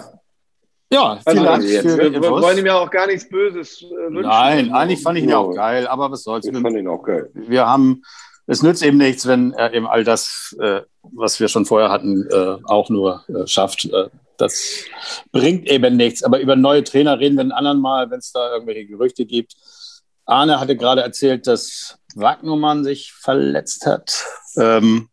Ja, 0.91 1.19
vielen 1.27 1.39
also, 1.39 1.43
Dank. 1.43 1.63
Für 1.63 1.97
wir, 1.97 2.21
wir 2.21 2.29
wollen 2.29 2.57
ihm 2.59 2.67
ja 2.67 2.77
auch 2.77 2.91
gar 2.91 3.07
nichts 3.07 3.27
Böses 3.27 3.81
äh, 3.81 3.89
wünschen. 4.11 4.29
Nein, 4.29 4.71
eigentlich 4.71 5.01
fand 5.01 5.17
ich 5.17 5.23
ihn 5.23 5.31
ja. 5.31 5.39
auch 5.39 5.51
geil, 5.51 5.87
aber 5.87 6.11
was 6.11 6.21
soll's. 6.21 6.45
Ich 6.45 6.55
fand 6.55 6.77
ihn 6.77 6.87
auch 6.87 7.01
geil. 7.01 7.31
Wir 7.33 7.65
haben 7.65 8.03
es 8.47 8.61
nützt 8.61 8.83
eben 8.83 8.97
nichts, 8.97 9.27
wenn 9.27 9.53
er 9.53 9.73
eben 9.73 9.87
all 9.87 10.03
das, 10.03 10.55
äh, 10.59 10.81
was 11.01 11.39
wir 11.39 11.47
schon 11.47 11.65
vorher 11.65 11.89
hatten, 11.89 12.27
äh, 12.29 12.57
auch 12.65 12.89
nur 12.89 13.23
äh, 13.27 13.47
schafft. 13.47 13.85
Äh, 13.85 14.09
das 14.37 14.83
bringt 15.31 15.67
eben 15.67 15.95
nichts. 15.95 16.23
Aber 16.23 16.39
über 16.39 16.55
neue 16.55 16.83
Trainer 16.83 17.19
reden 17.19 17.37
wir 17.37 17.43
ein 17.43 17.51
anderen 17.51 17.79
Mal, 17.79 18.09
wenn 18.09 18.19
es 18.19 18.31
da 18.31 18.53
irgendwelche 18.53 18.85
Gerüchte 18.85 19.25
gibt. 19.25 19.55
Arne 20.25 20.59
hatte 20.59 20.75
gerade 20.75 21.01
erzählt, 21.01 21.47
dass 21.47 21.97
Wagnumann 22.15 22.83
sich 22.83 23.13
verletzt 23.13 23.85
hat. 23.85 24.25
Ähm, 24.57 25.09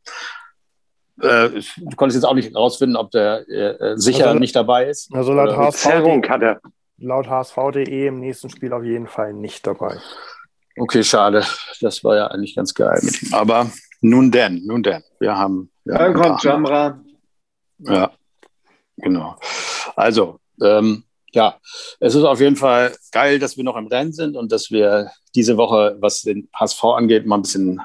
äh, 1.20 1.50
du 1.50 1.96
konntest 1.96 2.16
jetzt 2.16 2.24
auch 2.24 2.34
nicht 2.34 2.52
herausfinden, 2.52 2.96
ob 2.96 3.10
der 3.10 3.48
äh, 3.48 3.96
sicher 3.96 4.28
also, 4.28 4.38
nicht 4.38 4.56
dabei 4.56 4.86
ist. 4.86 5.12
Also 5.12 5.32
laut 5.32 5.56
HSV.de 5.56 6.28
hat 6.28 6.42
er. 6.42 6.60
Laut 6.98 7.28
HSV.de 7.28 8.06
im 8.06 8.20
nächsten 8.20 8.50
Spiel 8.50 8.72
auf 8.72 8.84
jeden 8.84 9.06
Fall 9.06 9.32
nicht 9.32 9.66
dabei. 9.66 9.96
Okay, 10.76 11.02
schade. 11.02 11.44
Das 11.80 12.02
war 12.04 12.16
ja 12.16 12.26
eigentlich 12.28 12.54
ganz 12.54 12.74
geil 12.74 12.98
mit 13.02 13.22
ihm. 13.22 13.35
Aber 13.35 13.70
nun 14.00 14.30
denn, 14.30 14.64
nun 14.64 14.83
denn. 14.83 15.02
Wir 15.18 15.37
haben. 15.37 15.70
Wir 15.85 15.94
Dann 15.94 16.02
haben 16.02 16.14
kommt 16.14 16.42
Jamra. 16.42 17.00
Ja, 17.78 18.12
genau. 18.96 19.37
Also, 19.96 20.38
ähm, 20.62 21.04
ja, 21.33 21.59
es 22.00 22.14
ist 22.14 22.24
auf 22.24 22.40
jeden 22.40 22.56
Fall 22.56 22.96
geil, 23.12 23.38
dass 23.38 23.56
wir 23.56 23.64
noch 23.64 23.76
im 23.76 23.87
Rennen 23.87 24.12
sind 24.12 24.37
und 24.37 24.52
dass 24.52 24.70
wir 24.70 25.11
diese 25.35 25.56
Woche, 25.56 25.96
was 26.00 26.22
den 26.22 26.48
HSV 26.54 26.85
angeht, 26.85 27.26
mal 27.26 27.37
ein 27.37 27.42
bisschen 27.42 27.80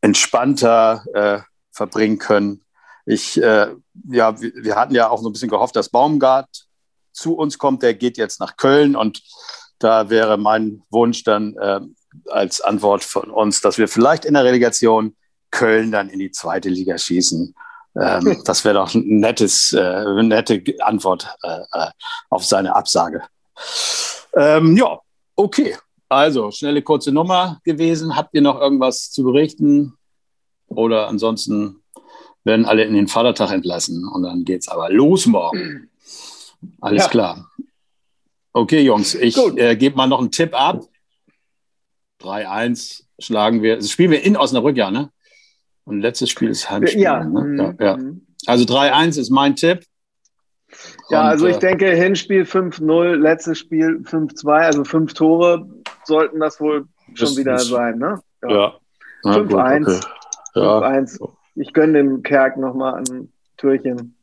entspannter 0.00 1.04
äh, 1.14 1.40
verbringen 1.72 2.18
können. 2.18 2.64
Ich, 3.06 3.40
äh, 3.42 3.68
ja, 4.10 4.40
wir 4.40 4.76
hatten 4.76 4.94
ja 4.94 5.08
auch 5.08 5.20
so 5.20 5.28
ein 5.28 5.32
bisschen 5.32 5.48
gehofft, 5.48 5.76
dass 5.76 5.88
Baumgart 5.88 6.66
zu 7.12 7.34
uns 7.36 7.58
kommt. 7.58 7.82
Der 7.82 7.94
geht 7.94 8.18
jetzt 8.18 8.38
nach 8.38 8.56
Köln 8.56 8.94
und 8.94 9.22
da 9.78 10.10
wäre 10.10 10.36
mein 10.36 10.82
Wunsch 10.90 11.24
dann 11.24 11.56
äh, 11.56 11.80
als 12.26 12.60
Antwort 12.60 13.04
von 13.04 13.30
uns, 13.30 13.60
dass 13.60 13.78
wir 13.78 13.88
vielleicht 13.88 14.24
in 14.24 14.34
der 14.34 14.44
Relegation 14.44 15.16
Köln 15.50 15.90
dann 15.90 16.08
in 16.08 16.18
die 16.18 16.30
zweite 16.30 16.68
Liga 16.68 16.98
schießen. 16.98 17.54
Ähm, 18.00 18.42
das 18.44 18.64
wäre 18.64 18.74
doch 18.74 18.94
ein 18.94 19.20
nettes, 19.20 19.72
äh, 19.72 19.80
eine 19.80 20.24
nette 20.24 20.62
Antwort 20.80 21.28
äh, 21.42 21.60
äh, 21.72 21.90
auf 22.30 22.44
seine 22.44 22.76
Absage. 22.76 23.22
Ähm, 24.34 24.76
ja, 24.76 24.98
okay. 25.36 25.76
Also, 26.08 26.50
schnelle, 26.50 26.82
kurze 26.82 27.12
Nummer 27.12 27.60
gewesen. 27.64 28.16
Habt 28.16 28.34
ihr 28.34 28.40
noch 28.40 28.60
irgendwas 28.60 29.10
zu 29.10 29.24
berichten? 29.24 29.94
Oder 30.68 31.08
ansonsten 31.08 31.82
werden 32.44 32.66
alle 32.66 32.84
in 32.84 32.94
den 32.94 33.08
Vatertag 33.08 33.52
entlassen 33.52 34.06
und 34.06 34.22
dann 34.22 34.44
geht 34.44 34.62
es 34.62 34.68
aber 34.68 34.90
los 34.90 35.26
morgen. 35.26 35.90
Alles 36.80 37.04
ja. 37.04 37.08
klar. 37.08 37.50
Okay, 38.52 38.80
Jungs, 38.80 39.14
ich 39.14 39.36
äh, 39.56 39.76
gebe 39.76 39.96
mal 39.96 40.06
noch 40.06 40.18
einen 40.18 40.30
Tipp 40.30 40.58
ab. 40.58 40.82
3-1 42.20 43.04
schlagen 43.18 43.62
wir. 43.62 43.74
Also 43.74 43.88
spielen 43.88 44.10
wir 44.10 44.22
in 44.22 44.36
Osnabrück, 44.36 44.76
ja, 44.76 44.90
ne? 44.90 45.10
Und 45.84 46.00
letztes 46.00 46.30
Spiel 46.30 46.50
ist 46.50 46.70
Heimspiel. 46.70 47.00
Ja. 47.00 47.24
Ne? 47.24 47.74
ja, 47.78 47.86
ja. 47.86 47.96
Mhm. 47.96 48.26
Also 48.46 48.64
3-1 48.64 49.18
ist 49.18 49.30
mein 49.30 49.56
Tipp. 49.56 49.84
Ja, 51.08 51.22
also 51.22 51.46
ich 51.46 51.56
äh, 51.56 51.60
denke, 51.60 51.90
Hinspiel 51.90 52.42
5-0, 52.42 53.14
letztes 53.16 53.58
Spiel 53.58 54.02
5-2, 54.04 54.50
also 54.50 54.84
fünf 54.84 55.14
Tore 55.14 55.66
sollten 56.04 56.40
das 56.40 56.60
wohl 56.60 56.86
schon 57.14 57.36
wieder 57.36 57.54
ist, 57.54 57.68
sein, 57.68 57.98
ne? 57.98 58.20
Ja. 58.46 58.74
5-1. 59.24 60.06
Ja. 60.54 60.80
5-1. 60.80 61.28
Ich 61.54 61.72
gönne 61.72 61.98
dem 61.98 62.22
Kerk 62.22 62.58
nochmal 62.58 63.02
ein 63.02 63.32
Türchen. 63.56 64.14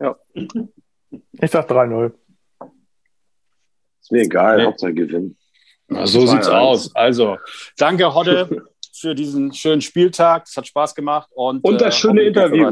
Ja. 0.00 0.16
Ich 0.32 1.50
sag 1.50 1.70
3-0. 1.70 2.12
Ist 4.00 4.12
mir 4.12 4.22
egal, 4.22 4.56
nee. 4.56 4.64
Hauptsache 4.64 4.94
gewinnen. 4.94 5.36
Na, 5.90 6.06
so 6.06 6.26
sieht's 6.26 6.48
aus. 6.48 6.94
Also, 6.94 7.36
danke, 7.76 8.14
Hodde, 8.14 8.64
für 8.94 9.14
diesen 9.14 9.52
schönen 9.52 9.80
Spieltag. 9.80 10.44
Es 10.46 10.56
hat 10.56 10.66
Spaß 10.66 10.94
gemacht. 10.94 11.28
Und, 11.34 11.64
und 11.64 11.80
das 11.80 11.96
äh, 11.96 11.98
schöne 11.98 12.22
Interview. 12.22 12.70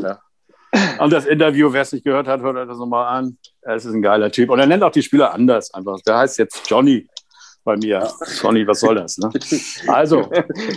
Und 0.98 1.12
das 1.12 1.26
Interview, 1.26 1.72
wer 1.72 1.82
es 1.82 1.92
nicht 1.92 2.04
gehört 2.04 2.28
hat, 2.28 2.42
hört 2.42 2.56
euch 2.56 2.68
das 2.68 2.78
nochmal 2.78 3.06
an. 3.06 3.38
Es 3.62 3.84
ist 3.84 3.94
ein 3.94 4.02
geiler 4.02 4.30
Typ. 4.30 4.50
Und 4.50 4.58
er 4.58 4.66
nennt 4.66 4.82
auch 4.82 4.92
die 4.92 5.02
Spieler 5.02 5.32
anders 5.32 5.72
einfach. 5.74 5.98
Der 6.06 6.18
heißt 6.18 6.38
jetzt 6.38 6.68
Johnny 6.68 7.08
bei 7.64 7.76
mir. 7.76 8.06
Johnny, 8.40 8.66
was 8.66 8.80
soll 8.80 8.94
das? 8.94 9.18
Ne? 9.18 9.30
Also. 9.88 10.30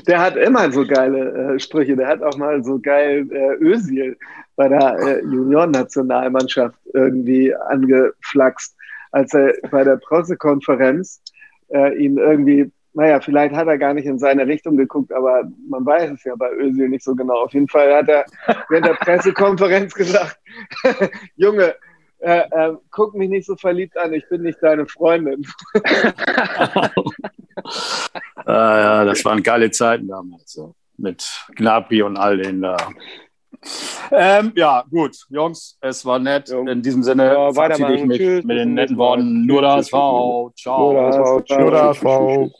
Der 0.07 0.19
hat 0.19 0.35
immer 0.35 0.71
so 0.71 0.85
geile 0.85 1.55
äh, 1.55 1.59
Sprüche. 1.59 1.95
Der 1.95 2.07
hat 2.07 2.23
auch 2.23 2.37
mal 2.37 2.63
so 2.63 2.79
geil 2.79 3.27
äh, 3.31 3.63
Özil 3.63 4.17
bei 4.55 4.67
der 4.67 4.97
äh, 4.99 5.21
Juniorennationalmannschaft 5.23 6.77
irgendwie 6.93 7.53
angeflaxt, 7.55 8.75
als 9.11 9.33
er 9.33 9.53
bei 9.69 9.83
der 9.83 9.97
Pressekonferenz 9.97 11.21
äh, 11.73 11.95
ihn 11.95 12.17
irgendwie 12.17 12.71
naja, 12.93 13.21
vielleicht 13.21 13.55
hat 13.55 13.67
er 13.67 13.77
gar 13.77 13.93
nicht 13.93 14.05
in 14.05 14.19
seine 14.19 14.45
Richtung 14.45 14.75
geguckt, 14.75 15.13
aber 15.13 15.49
man 15.69 15.85
weiß 15.85 16.11
es 16.11 16.23
ja 16.25 16.35
bei 16.35 16.51
Özil 16.51 16.89
nicht 16.89 17.03
so 17.03 17.15
genau. 17.15 17.43
Auf 17.43 17.53
jeden 17.53 17.69
Fall 17.69 17.93
hat 17.93 18.09
er 18.09 18.25
während 18.69 18.87
der 18.87 18.93
Pressekonferenz 18.99 19.93
gesagt, 19.93 20.37
Junge, 21.35 21.75
äh, 22.19 22.41
äh, 22.51 22.73
guck 22.91 23.15
mich 23.15 23.29
nicht 23.29 23.45
so 23.45 23.55
verliebt 23.55 23.97
an, 23.97 24.13
ich 24.13 24.27
bin 24.29 24.41
nicht 24.41 24.61
deine 24.61 24.85
Freundin. 24.85 25.45
ah, 28.45 28.77
ja, 28.77 29.05
das 29.05 29.23
waren 29.23 29.41
geile 29.41 29.71
Zeiten 29.71 30.07
damals, 30.07 30.51
so. 30.51 30.75
mit 30.97 31.25
Gnabry 31.55 32.01
und 32.01 32.17
all 32.17 32.37
den 32.37 32.61
da. 32.61 32.75
Ähm, 34.11 34.53
ja, 34.55 34.83
gut, 34.89 35.15
Jungs, 35.29 35.77
es 35.81 36.05
war 36.05 36.19
nett. 36.19 36.49
In 36.49 36.81
diesem 36.81 37.03
Sinne 37.03 37.27
ja, 37.27 37.53
verabschiede 37.53 37.95
ich 37.95 38.05
mich 38.05 38.17
Tschüss, 38.17 38.43
mit 38.43 38.57
den 38.57 38.73
netten 38.73 38.97
Worten. 38.97 39.45
Nur 39.45 39.61
das 39.61 39.89
V. 39.89 40.51
Ciao. 40.55 40.93
Nur 40.93 41.03
das 41.03 41.15
V. 41.15 41.41
Ciao. 41.41 41.59
Nur 41.59 41.71
das 41.71 41.97
v. 41.97 42.51